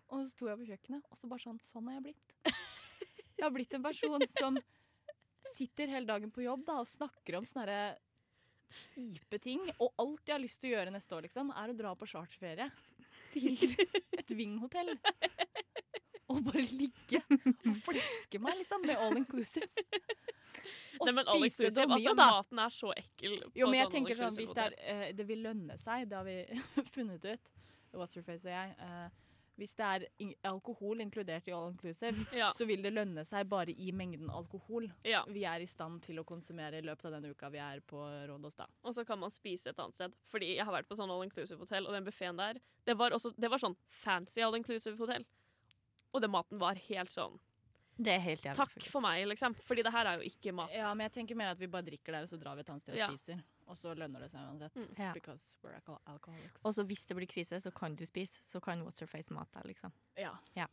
Og 0.08 0.22
så 0.22 0.28
sto 0.30 0.46
jeg 0.48 0.60
på 0.60 0.68
kjøkkenet, 0.70 1.08
og 1.10 1.18
så 1.18 1.28
bare 1.28 1.42
sånn 1.42 1.58
Sånn 1.66 1.88
har 1.90 1.98
jeg 1.98 2.04
blitt. 2.08 2.36
Jeg 3.38 3.44
har 3.44 3.52
blitt 3.54 3.74
en 3.76 3.84
person 3.84 4.24
som 4.26 4.56
sitter 5.46 5.90
hele 5.92 6.08
dagen 6.08 6.30
på 6.34 6.42
jobb 6.42 6.64
da, 6.66 6.80
og 6.82 6.88
snakker 6.90 7.36
om 7.38 7.44
sånne 7.46 7.96
kjipe 8.70 9.38
ting. 9.42 9.62
Og 9.78 9.92
alt 10.02 10.24
jeg 10.26 10.34
har 10.34 10.42
lyst 10.42 10.60
til 10.62 10.72
å 10.72 10.76
gjøre 10.76 10.94
neste 10.94 11.14
år, 11.14 11.26
liksom, 11.28 11.52
er 11.54 11.70
å 11.70 11.76
dra 11.78 11.92
på 11.98 12.08
charterferie 12.10 12.66
til 13.34 13.54
et 14.18 14.32
Ving-hotell. 14.34 14.94
Og 16.32 16.42
bare 16.44 16.64
ligge 16.76 17.22
og 17.24 17.76
fliske 17.86 18.40
meg, 18.42 18.58
liksom, 18.60 18.82
med 18.84 19.00
all 19.00 19.16
inclusive. 19.16 19.68
Og 20.98 21.06
Nei, 21.06 21.14
men 21.14 21.30
all 21.30 21.44
spise 21.46 21.68
inclusive, 21.70 21.86
altså, 21.94 22.12
da. 22.18 22.26
maten 22.34 22.60
er 22.64 22.74
så 22.74 22.90
ekkel. 22.96 23.38
Jo, 23.56 23.70
men 23.70 23.78
jeg 23.78 23.86
sånn 23.86 23.94
tenker 23.94 24.20
sånn, 24.20 24.36
hvis 24.36 24.52
det, 24.58 24.66
er, 24.66 24.76
uh, 24.82 25.06
det 25.16 25.26
vil 25.28 25.40
lønne 25.46 25.78
seg, 25.80 26.04
det 26.10 26.18
har 26.18 26.26
vi 26.26 26.36
funnet 26.96 27.24
ut, 27.30 27.50
What's 27.96 28.18
Your 28.18 28.26
Face 28.26 28.44
og 28.44 28.52
jeg, 28.52 28.74
uh, 28.82 29.28
hvis 29.58 29.74
det 29.74 29.86
er 29.86 30.04
in 30.22 30.32
alkohol 30.46 31.00
inkludert 31.02 31.48
i 31.50 31.54
all 31.54 31.72
inclusive, 31.72 32.26
ja. 32.36 32.52
så 32.54 32.66
vil 32.68 32.82
det 32.84 32.92
lønne 32.94 33.24
seg 33.26 33.48
bare 33.50 33.74
i 33.74 33.90
mengden 33.96 34.30
alkohol 34.30 34.86
ja. 35.06 35.24
vi 35.34 35.42
er 35.50 35.64
i 35.64 35.66
stand 35.70 36.02
til 36.06 36.20
å 36.22 36.26
konsumere 36.26 36.78
i 36.78 36.86
løpet 36.86 37.08
av 37.08 37.16
den 37.16 37.32
uka 37.32 37.50
vi 37.50 37.60
er 37.62 37.82
på 37.82 37.98
Rådås 38.30 38.58
da. 38.60 38.68
Og 38.86 38.94
så 38.94 39.04
kan 39.08 39.18
man 39.18 39.34
spise 39.34 39.72
et 39.72 39.82
annet 39.82 39.98
sted. 39.98 40.14
Fordi 40.30 40.52
jeg 40.54 40.66
har 40.66 40.74
vært 40.74 40.88
på 40.90 40.98
sånn 40.98 41.10
all 41.10 41.26
inclusive 41.26 41.58
hotell, 41.58 41.88
og 41.90 41.96
den 41.96 42.06
buffeen 42.06 42.38
der, 42.38 42.62
det 42.86 42.94
var, 42.98 43.16
også, 43.16 43.34
det 43.34 43.50
var 43.50 43.62
sånn 43.62 43.74
fancy 44.04 44.44
all 44.46 44.54
inclusive 44.58 44.94
hotell. 45.00 45.26
Og 46.14 46.20
den 46.22 46.30
maten 46.30 46.58
var 46.58 46.74
helt 46.88 47.10
sånn 47.10 47.38
Det 48.00 48.12
er 48.14 48.20
helt 48.22 48.42
jævlig. 48.44 48.54
Takk 48.56 48.70
faktisk. 48.76 48.90
for 48.92 49.00
meg, 49.02 49.26
liksom. 49.26 49.54
Fordi 49.66 49.82
det 49.82 49.90
her 49.92 50.06
er 50.06 50.18
jo 50.20 50.28
ikke 50.30 50.52
mat. 50.54 50.70
Ja, 50.72 50.94
men 50.94 51.08
jeg 51.10 51.12
tenker 51.16 51.34
mer 51.36 51.48
at 51.50 51.58
vi 51.58 51.66
bare 51.66 51.82
drikker 51.82 52.12
der, 52.14 52.22
og 52.22 52.28
så 52.30 52.38
drar 52.38 52.54
vi 52.54 52.60
et 52.60 52.68
annet 52.70 52.82
sted 52.82 52.94
og 52.94 52.98
Ja. 52.98 53.08
spiser. 53.10 53.40
Og 53.66 53.76
så 53.76 53.94
lønner 53.98 54.20
det 54.20 54.30
seg 54.30 54.40
uansett. 54.40 54.76
Mm. 54.76 54.98
Yeah. 55.00 55.12
Because 55.12 55.56
we're 55.64 55.74
alco 55.74 55.98
alcoholics. 56.06 56.64
Og 56.64 56.74
så 56.74 56.84
hvis 56.86 57.04
det 57.06 57.16
blir 57.16 57.26
krise, 57.26 57.58
så 57.60 57.74
kan 57.74 57.96
du 57.96 58.06
spise. 58.06 58.38
Så 58.46 58.60
kan 58.62 58.84
What's 58.84 59.00
Your 59.02 59.08
Face 59.08 59.30
mat 59.34 59.50
deg, 59.52 59.64
liksom. 59.74 59.92
ja. 60.16 60.30
Så 60.54 60.54
Ja. 60.54 60.66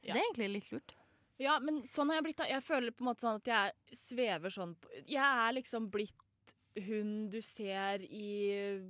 det 0.00 0.16
er 0.16 0.22
egentlig 0.32 0.52
litt 0.54 0.70
lurt. 0.72 0.94
Ja, 1.38 1.58
men 1.58 1.82
sånn 1.82 2.06
har 2.08 2.14
jeg 2.22 2.24
blitt. 2.24 2.36
da. 2.36 2.44
Jeg 2.44 2.62
føler 2.62 2.90
på 2.92 3.02
en 3.02 3.08
måte 3.14 3.20
sånn 3.20 3.36
at 3.36 3.44
jeg 3.44 3.72
svever 3.92 4.50
sånn 4.50 4.74
på 4.76 4.88
Jeg 5.06 5.16
er 5.22 5.52
liksom 5.52 5.90
blitt 5.90 6.14
hun 6.86 7.28
du 7.28 7.40
ser 7.42 7.98
i 8.00 8.80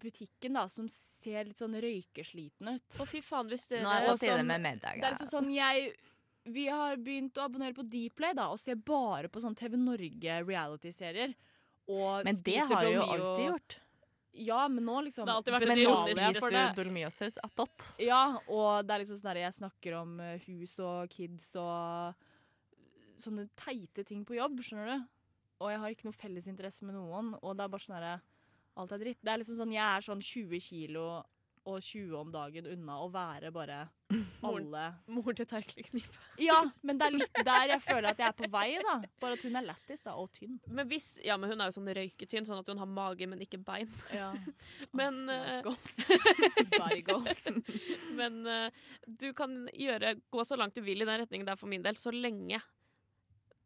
butikken, 0.00 0.54
da, 0.58 0.66
som 0.68 0.88
ser 0.88 1.44
litt 1.48 1.60
sånn 1.60 1.74
røykesliten 1.80 2.68
ut. 2.74 2.96
Å, 3.00 3.06
fy 3.06 3.20
faen, 3.24 3.48
hvis 3.50 3.68
dere 3.70 3.82
Nå 3.86 3.92
er 3.94 4.00
det 4.04 4.10
på 4.12 4.18
tide 4.20 4.34
sånn- 4.38 4.46
med 4.50 4.60
middag. 4.66 5.00
Det 5.00 5.04
er 5.08 5.14
liksom 5.16 5.30
sånn 5.32 5.52
jeg 5.54 5.94
Vi 6.46 6.66
har 6.68 6.96
begynt 7.00 7.38
å 7.40 7.46
abonnere 7.48 7.72
på 7.72 7.86
Dplay 7.88 8.34
da, 8.36 8.50
og 8.52 8.58
ser 8.60 8.74
bare 8.76 9.30
på 9.32 9.40
sånn 9.40 9.54
TV 9.56 9.78
Norge 9.80 10.42
reality-serier. 10.44 11.32
Men 11.88 12.36
det 12.44 12.58
har 12.60 12.84
du 12.84 12.90
jo 12.92 13.00
alltid 13.02 13.46
gjort. 13.48 13.78
Ja, 14.34 14.66
men 14.68 14.84
nå 14.84 14.98
liksom 15.06 15.24
Det 15.24 15.30
har 15.32 15.40
alltid 15.40 15.54
vært 15.54 15.60
betaler 15.62 16.20
jeg 16.20 16.36
for 16.42 16.50
det. 16.50 17.38
attåt. 17.44 17.84
Ja, 18.02 18.38
og 18.48 18.84
det 18.86 18.92
er 18.92 18.98
liksom 19.04 19.16
sånn 19.20 19.30
der 19.32 19.40
jeg 19.40 19.52
snakker 19.56 19.96
om 20.02 20.20
eh, 20.20 20.38
hus 20.48 20.78
og 20.80 21.08
kids 21.08 21.54
og 21.56 22.14
sånne 23.16 23.48
teite 23.56 24.04
ting 24.04 24.24
på 24.26 24.34
jobb, 24.36 24.58
skjønner 24.60 24.86
du? 24.98 25.06
Og 25.62 25.70
jeg 25.70 25.78
har 25.80 25.94
ikke 25.94 26.04
noe 26.08 26.18
felles 26.18 26.46
interesse 26.50 26.82
med 26.82 26.96
noen, 26.96 27.34
og 27.40 27.56
det 27.56 27.64
er 27.64 27.68
bare 27.72 27.80
sånn 27.80 27.94
derre 27.96 28.20
Alt 28.80 28.92
er 28.96 29.04
dritt. 29.04 29.20
Det 29.22 29.32
er 29.32 29.40
liksom 29.40 29.60
sånn 29.60 29.74
Jeg 29.74 29.84
er 29.84 30.04
sånn 30.08 30.22
20 30.24 30.64
kilo 30.64 31.06
og 31.64 31.80
20 31.80 32.16
om 32.18 32.32
dagen 32.32 32.66
unna 32.68 32.98
å 33.00 33.06
være 33.12 33.48
bare 33.54 33.78
alle 34.48 34.82
Mor 35.08 35.36
til 35.36 35.46
Terkelknipe. 35.48 36.18
Ja, 36.42 36.58
men 36.84 37.00
det 37.00 37.06
er 37.06 37.14
litt 37.16 37.40
der 37.46 37.70
jeg 37.72 37.82
føler 37.86 38.10
at 38.10 38.20
jeg 38.20 38.28
er 38.28 38.36
på 38.36 38.50
vei, 38.52 38.66
da. 38.84 38.98
Bare 39.22 39.38
at 39.38 39.46
hun 39.46 39.56
er 39.56 39.66
lættis, 39.70 40.04
da, 40.04 40.16
og 40.20 40.28
tynn. 40.36 40.58
Men 40.68 40.88
hvis 40.90 41.14
Ja, 41.24 41.38
men 41.40 41.52
hun 41.52 41.62
er 41.62 41.70
jo 41.70 41.76
sånn 41.78 41.88
røyketynn, 41.96 42.48
sånn 42.48 42.60
at 42.60 42.68
hun 42.68 42.82
har 42.82 42.90
mage, 42.90 43.28
men 43.30 43.40
ikke 43.44 43.62
bein. 43.64 43.90
Ja. 44.12 44.30
Men, 44.98 45.24
eh, 45.32 45.64
goals. 45.64 47.48
Men 48.18 48.44
uh, 48.46 48.84
du 49.06 49.30
kan 49.36 49.64
gjøre, 49.72 50.16
gå 50.30 50.44
så 50.46 50.58
langt 50.60 50.76
du 50.76 50.84
vil 50.84 51.02
i 51.02 51.08
den 51.08 51.20
retningen 51.24 51.48
der 51.48 51.58
for 51.60 51.70
min 51.70 51.84
del, 51.84 51.96
så 51.98 52.12
lenge. 52.14 52.60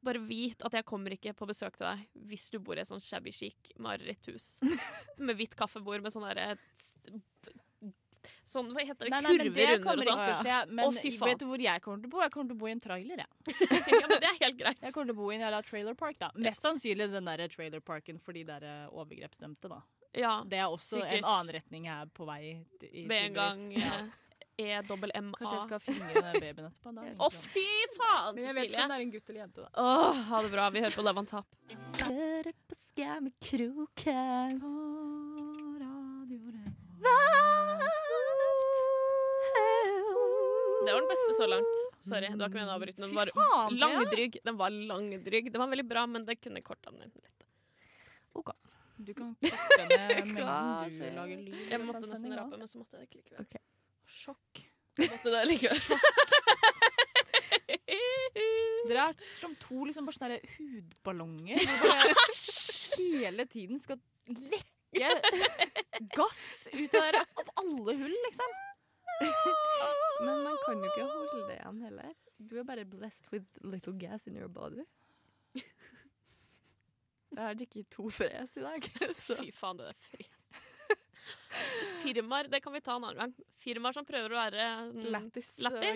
Bare 0.04 0.20
vit 0.22 0.62
at 0.62 0.76
jeg 0.78 0.86
kommer 0.86 1.14
ikke 1.16 1.34
på 1.34 1.48
besøk 1.48 1.78
til 1.78 1.88
deg 1.88 2.04
hvis 2.30 2.48
du 2.54 2.60
bor 2.62 2.78
i 2.78 2.84
et 2.84 2.90
sånn 2.90 3.02
shabby 3.02 3.32
chic 3.34 3.72
mareritthus. 3.82 4.58
med 5.26 5.38
hvitt 5.38 5.56
kaffebord 5.58 6.04
med 6.04 6.14
sånn 6.14 6.28
derre 6.28 6.54
Sånn, 8.48 8.70
hva 8.72 8.82
heter 8.84 9.06
det? 9.06 9.12
Nei, 9.12 9.20
nei, 9.24 9.32
Kurver 9.36 9.54
det 9.54 9.64
under 9.76 10.00
og 10.00 10.06
sånn. 10.06 10.20
å 10.20 10.48
ja. 10.48 10.58
Men 10.68 10.88
oh, 10.88 10.96
vet 10.96 11.40
du 11.40 11.46
hvor 11.48 11.62
jeg 11.62 11.82
kommer 11.84 12.02
til 12.02 12.08
å 12.08 12.12
bo? 12.12 12.22
Jeg 12.24 12.32
kommer 12.34 12.50
til 12.50 12.56
å 12.56 12.60
bo 12.60 12.68
i 12.68 12.72
en 12.74 12.82
trailer, 12.82 13.22
jeg. 13.22 13.56
ja, 13.92 14.06
men 14.08 14.14
det 14.14 14.30
er 14.30 14.38
helt 14.42 14.58
greit. 14.60 14.80
Jeg 14.82 14.94
kommer 14.94 15.10
til 15.10 15.14
å 15.14 15.18
bo 15.18 15.28
i 15.30 15.36
en 15.36 15.44
jævla 15.44 15.60
trailer 15.68 15.98
park, 15.98 16.18
da. 16.20 16.30
Mest 16.48 16.64
sannsynlig 16.64 17.10
den 17.12 17.28
der 17.28 17.44
trailer 17.52 17.84
parken 17.84 18.20
for 18.22 18.36
de 18.36 18.44
der 18.48 18.64
eh, 18.68 18.86
overgrepsdømte, 18.92 19.72
da. 19.72 19.82
Ja, 20.16 20.32
Det 20.48 20.60
er 20.60 20.72
også 20.72 21.02
Sikkert. 21.02 21.18
en 21.18 21.28
annen 21.28 21.54
retning 21.58 21.90
jeg 21.90 22.06
er 22.06 22.14
på 22.16 22.24
vei 22.28 22.40
i 22.88 23.04
med 23.08 23.28
en 23.28 23.36
gang 23.36 23.60
tydeligvis. 23.68 24.24
E-dobbel-M-A. 24.58 25.36
Kanskje 25.38 25.54
jeg 25.56 25.66
skal 25.68 25.80
finne 25.84 26.08
den 26.08 26.24
babyen 26.26 26.66
etterpå. 26.68 26.92
Da. 26.96 27.02
Å, 27.24 27.28
fy 27.34 27.66
faen, 27.94 28.32
Men 28.34 28.44
jeg 28.48 28.56
vet 28.56 28.64
ikke 28.70 28.82
om 28.82 28.90
det 28.92 28.98
er 28.98 29.04
en 29.06 29.12
gutt 29.14 29.30
eller 29.30 29.40
jente, 29.44 29.60
da. 29.62 29.70
Åh, 29.84 30.22
ha 30.32 30.42
det 30.46 30.50
bra. 30.54 30.64
Vi 30.74 30.82
hører 30.84 30.96
på 30.98 31.04
Love 31.06 31.22
on 31.22 31.30
Top. 31.30 31.48
Høre 32.02 32.52
på 32.66 32.74
Skammekroken. 32.82 34.58
Det 40.86 40.92
var 40.94 41.00
den 41.00 41.08
beste 41.10 41.34
så 41.36 41.46
langt. 41.50 41.78
Sorry, 42.00 42.28
det 42.30 42.38
var 42.38 42.48
ikke 42.48 42.58
meningen 42.58 42.72
å 42.72 42.76
avbryte. 42.78 43.00
Den 43.02 43.14
var 43.16 43.30
langdrygg. 43.74 44.38
Den 44.46 44.56
var 44.60 44.70
langdrygg. 44.92 45.50
Den 45.52 45.60
var 45.62 45.72
veldig 45.72 45.86
bra, 45.90 46.04
men 46.08 46.24
det 46.28 46.38
kunne 46.40 46.62
korta 46.64 46.92
den 46.94 47.10
litt. 47.10 47.46
OK. 48.38 48.52
Du 48.98 49.12
kan 49.14 49.34
korte 49.42 49.84
ned 49.90 50.32
Hva 50.38 50.60
du 50.90 51.02
lager 51.18 51.42
lyd. 51.42 51.58
Jeg 51.70 51.82
måtte 51.84 52.06
nesten 52.06 52.34
rape, 52.38 52.56
men 52.58 52.70
så 52.70 52.80
måtte 52.80 52.98
jeg 52.98 53.04
det 53.04 53.10
ikke 53.10 53.20
likevel. 53.20 53.46
Ok. 53.46 53.77
Sjokk. 54.08 54.62
Måtte 54.98 55.30
det 55.30 55.44
likevel. 55.46 56.00
Dere 58.88 59.02
er 59.10 59.26
som 59.36 59.54
to 59.60 59.84
liksom 59.84 60.08
bare 60.08 60.16
sånne 60.16 60.36
der 60.38 60.54
hudballonger. 60.56 61.60
Hvor 61.68 61.92
bare 61.92 62.06
hele 62.98 63.44
tiden 63.50 63.78
skal 63.82 64.00
lekke 64.28 65.10
gass 66.16 66.68
ut 66.72 66.94
av 66.96 67.04
dere 67.04 67.22
av 67.42 67.52
alle 67.62 67.94
hull, 68.00 68.16
liksom. 68.26 68.56
Men 70.24 70.42
man 70.46 70.56
kan 70.64 70.82
jo 70.82 70.90
ikke 70.90 71.08
holde 71.10 71.44
det 71.50 71.58
igjen 71.58 71.82
heller. 71.84 72.14
Du 72.38 72.56
er 72.60 72.66
bare 72.66 72.86
blessed 72.88 73.30
with 73.32 73.46
little 73.66 73.94
gas 73.98 74.26
in 74.30 74.38
your 74.38 74.48
body. 74.48 74.84
Jeg 77.28 77.44
har 77.44 77.54
drukket 77.58 77.90
to 77.92 78.08
fres 78.10 78.56
i 78.56 78.64
dag. 78.64 78.86
Så. 79.26 79.36
Fy 79.36 79.50
faen, 79.54 79.78
det 79.78 79.90
er 79.92 79.98
fri. 80.08 80.24
Firmaer, 82.02 82.48
det 82.52 82.60
kan 82.64 82.72
vi 82.72 82.80
ta 82.84 82.96
en 82.96 83.04
annen 83.08 83.18
gang. 83.22 83.34
Firmaer 83.62 83.96
som 83.96 84.06
prøver 84.06 84.34
å 84.34 84.38
være 84.38 84.68
mm, 84.92 85.02
Lættis 85.12 85.54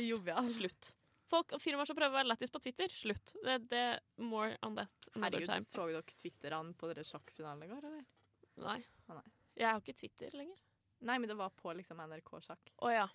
jovial. 0.08 0.50
Slutt. 0.52 0.92
Folk 1.32 1.54
firmaer 1.62 1.88
som 1.88 1.96
prøver 1.96 2.12
å 2.12 2.18
være 2.18 2.28
lættis 2.28 2.52
på 2.52 2.60
Twitter. 2.60 2.92
Slutt. 2.92 3.32
Det, 3.44 3.54
det 3.70 3.84
More 4.20 4.58
on 4.66 4.74
that 4.76 5.08
another 5.14 5.38
Herregud, 5.38 5.48
time. 5.48 5.64
så 5.64 5.86
dere 5.88 6.02
Twitterne 6.20 6.74
på 6.76 6.90
dere 6.90 7.04
sjakkfinalen 7.08 7.64
i 7.64 7.70
går, 7.70 7.86
eller? 7.88 8.04
Nei. 8.60 8.76
Ah, 9.06 9.16
nei. 9.16 9.32
Jeg 9.56 9.68
har 9.70 9.80
ikke 9.80 9.96
Twitter 9.96 10.36
lenger. 10.36 10.60
Nei, 11.08 11.16
men 11.18 11.30
det 11.30 11.36
var 11.38 11.54
på 11.56 11.72
liksom 11.78 12.02
NRK 12.04 12.34
Sjakk. 12.44 12.74
Oh, 12.84 12.92
ja. 12.92 13.06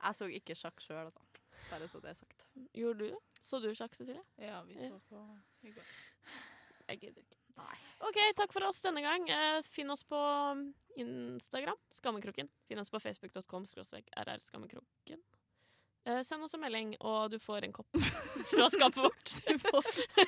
Jeg 0.00 0.18
så 0.18 0.28
ikke 0.38 0.56
sjakk 0.56 0.80
sjøl, 0.84 1.10
altså. 1.10 1.44
Bare 1.70 1.88
så 1.90 2.00
det 2.00 2.12
er 2.14 2.18
sagt. 2.18 2.46
Gjorde 2.76 2.98
du 2.98 3.12
det? 3.12 3.20
Så 3.44 3.60
du 3.60 3.68
sjakk, 3.76 3.94
Cecilie? 3.96 4.24
Ja, 4.40 4.62
vi 4.68 4.76
så 4.80 4.96
på 5.10 5.20
i 5.66 5.72
går. 5.76 5.92
Jeg 6.88 7.00
gidder 7.02 7.24
ikke. 7.24 7.45
OK, 8.06 8.18
takk 8.36 8.52
for 8.52 8.66
oss 8.68 8.82
denne 8.84 9.00
gang. 9.04 9.24
Eh, 9.32 9.60
finn 9.72 9.90
oss 9.90 10.04
på 10.04 10.18
Instagram, 11.00 11.78
Skammekroken. 11.96 12.48
Finn 12.68 12.78
oss 12.78 12.90
på 12.92 13.00
facebook.com 13.00 13.64
rr 13.66 14.38
skammekroken. 14.38 15.22
send 16.24 16.44
oss 16.44 16.54
en 16.54 16.60
melding, 16.60 16.94
og 17.00 17.30
du 17.30 17.38
får 17.38 17.64
en 17.64 17.72
kopp 17.72 17.96
fra 18.52 18.68
skapet 18.70 19.02
vårt. 19.02 19.32
Du 19.46 19.58
får, 19.58 19.82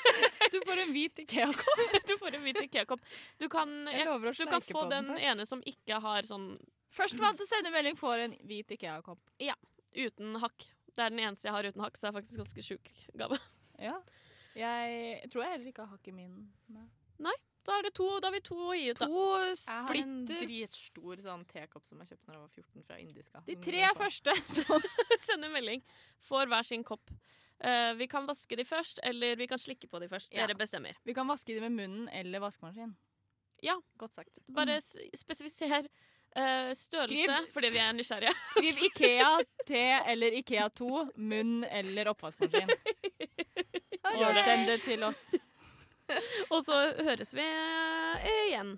du 0.52 0.58
får 0.66 0.80
en 0.82 0.92
hvit 0.92 1.18
Ikea-kopp. 1.18 1.84
Du 2.08 2.16
får 2.18 2.34
en 2.34 2.42
hvit 2.42 2.60
Ikea-kopp. 2.64 3.00
Du 3.38 3.48
kan, 3.48 3.86
Jeg 3.86 4.06
du 4.08 4.46
kan 4.46 4.64
få 4.64 4.88
den 4.90 5.12
den 5.12 5.18
ene 5.18 5.46
som 5.46 5.62
ikke 5.66 6.00
har 6.00 6.28
sånn 6.28 6.56
Førstemann 6.88 7.36
til 7.36 7.44
å 7.44 7.48
sende 7.50 7.70
melding 7.70 7.98
får 8.00 8.24
en 8.24 8.36
hvit 8.48 8.72
Ikea-kopp. 8.74 9.20
Ja. 9.44 9.54
uten 9.94 10.40
hakk. 10.40 10.64
Det 10.96 11.04
er 11.04 11.12
den 11.12 11.20
eneste 11.22 11.46
jeg 11.46 11.54
har 11.54 11.68
uten 11.68 11.84
hakk, 11.84 11.98
så 11.98 12.08
det 12.08 12.10
er 12.10 12.20
faktisk 12.20 12.40
ganske 12.40 12.64
sjuk 12.64 12.90
gave. 13.14 13.38
Ja. 13.78 13.98
Jeg 14.58 15.28
tror 15.30 15.44
jeg 15.44 15.52
heller 15.52 15.70
ikke 15.70 15.84
har 15.84 15.92
hakk 15.92 16.08
i 16.10 16.14
min. 16.16 16.48
Nei. 16.74 16.88
Da 17.68 17.74
er 17.76 17.84
det 17.84 17.90
to, 17.98 18.06
da 18.22 18.30
har 18.30 18.32
vi 18.32 18.40
to 18.46 18.56
å 18.56 18.74
gi 18.76 18.86
ut, 18.94 18.96
da. 18.98 19.06
To 19.12 19.24
Jeg 19.44 19.58
har 19.68 19.98
en 20.00 20.12
splitter. 20.24 20.46
dritstor 20.48 21.20
sånn 21.20 21.42
tekopp 21.50 21.84
som 21.84 21.98
jeg 22.00 22.14
kjøpte 22.14 22.30
da 22.30 22.36
jeg 22.36 22.40
var 22.40 22.52
14 22.54 22.86
fra 22.86 23.00
Indiska. 23.02 23.42
De 23.44 23.56
tre 23.66 23.82
første 23.98 24.34
som 24.54 24.86
sender 25.26 25.52
melding. 25.52 25.82
Får 26.30 26.48
hver 26.48 26.64
sin 26.64 26.84
kopp. 26.88 27.12
Uh, 27.60 27.92
vi 27.98 28.06
kan 28.08 28.24
vaske 28.28 28.56
de 28.56 28.64
først, 28.64 29.02
eller 29.04 29.36
vi 29.36 29.48
kan 29.50 29.60
slikke 29.60 29.90
på 29.90 30.00
de 30.00 30.08
først. 30.08 30.32
Ja. 30.32 30.46
Dere 30.46 30.56
bestemmer. 30.56 30.96
Vi 31.04 31.12
kan 31.12 31.28
vaske 31.28 31.52
de 31.52 31.60
med 31.66 31.76
munnen 31.76 32.08
eller 32.08 32.40
vaskemaskin. 32.40 32.94
Godt 33.98 34.14
sagt. 34.14 34.38
Bare 34.48 34.78
spesifiser 34.80 35.90
Uh, 36.36 36.74
størrelse, 36.76 37.24
Skriv- 37.24 37.52
fordi 37.54 37.68
vi 37.72 37.78
er 37.80 37.94
nysgjerrige. 37.96 38.32
Skriv 38.52 38.80
Ikea 38.84 39.30
T 39.66 39.78
eller 40.12 40.34
Ikea 40.36 40.66
2, 40.76 40.88
munn 41.16 41.62
eller 41.64 42.10
oppvaskmaskin. 42.12 42.68
Og 44.12 44.36
send 44.44 44.68
det 44.68 44.82
til 44.84 45.02
oss. 45.08 45.22
Og 46.52 46.64
så 46.64 46.78
høres 47.04 47.34
vi 47.36 47.44
eh, 47.44 48.30
igjen. 48.48 48.76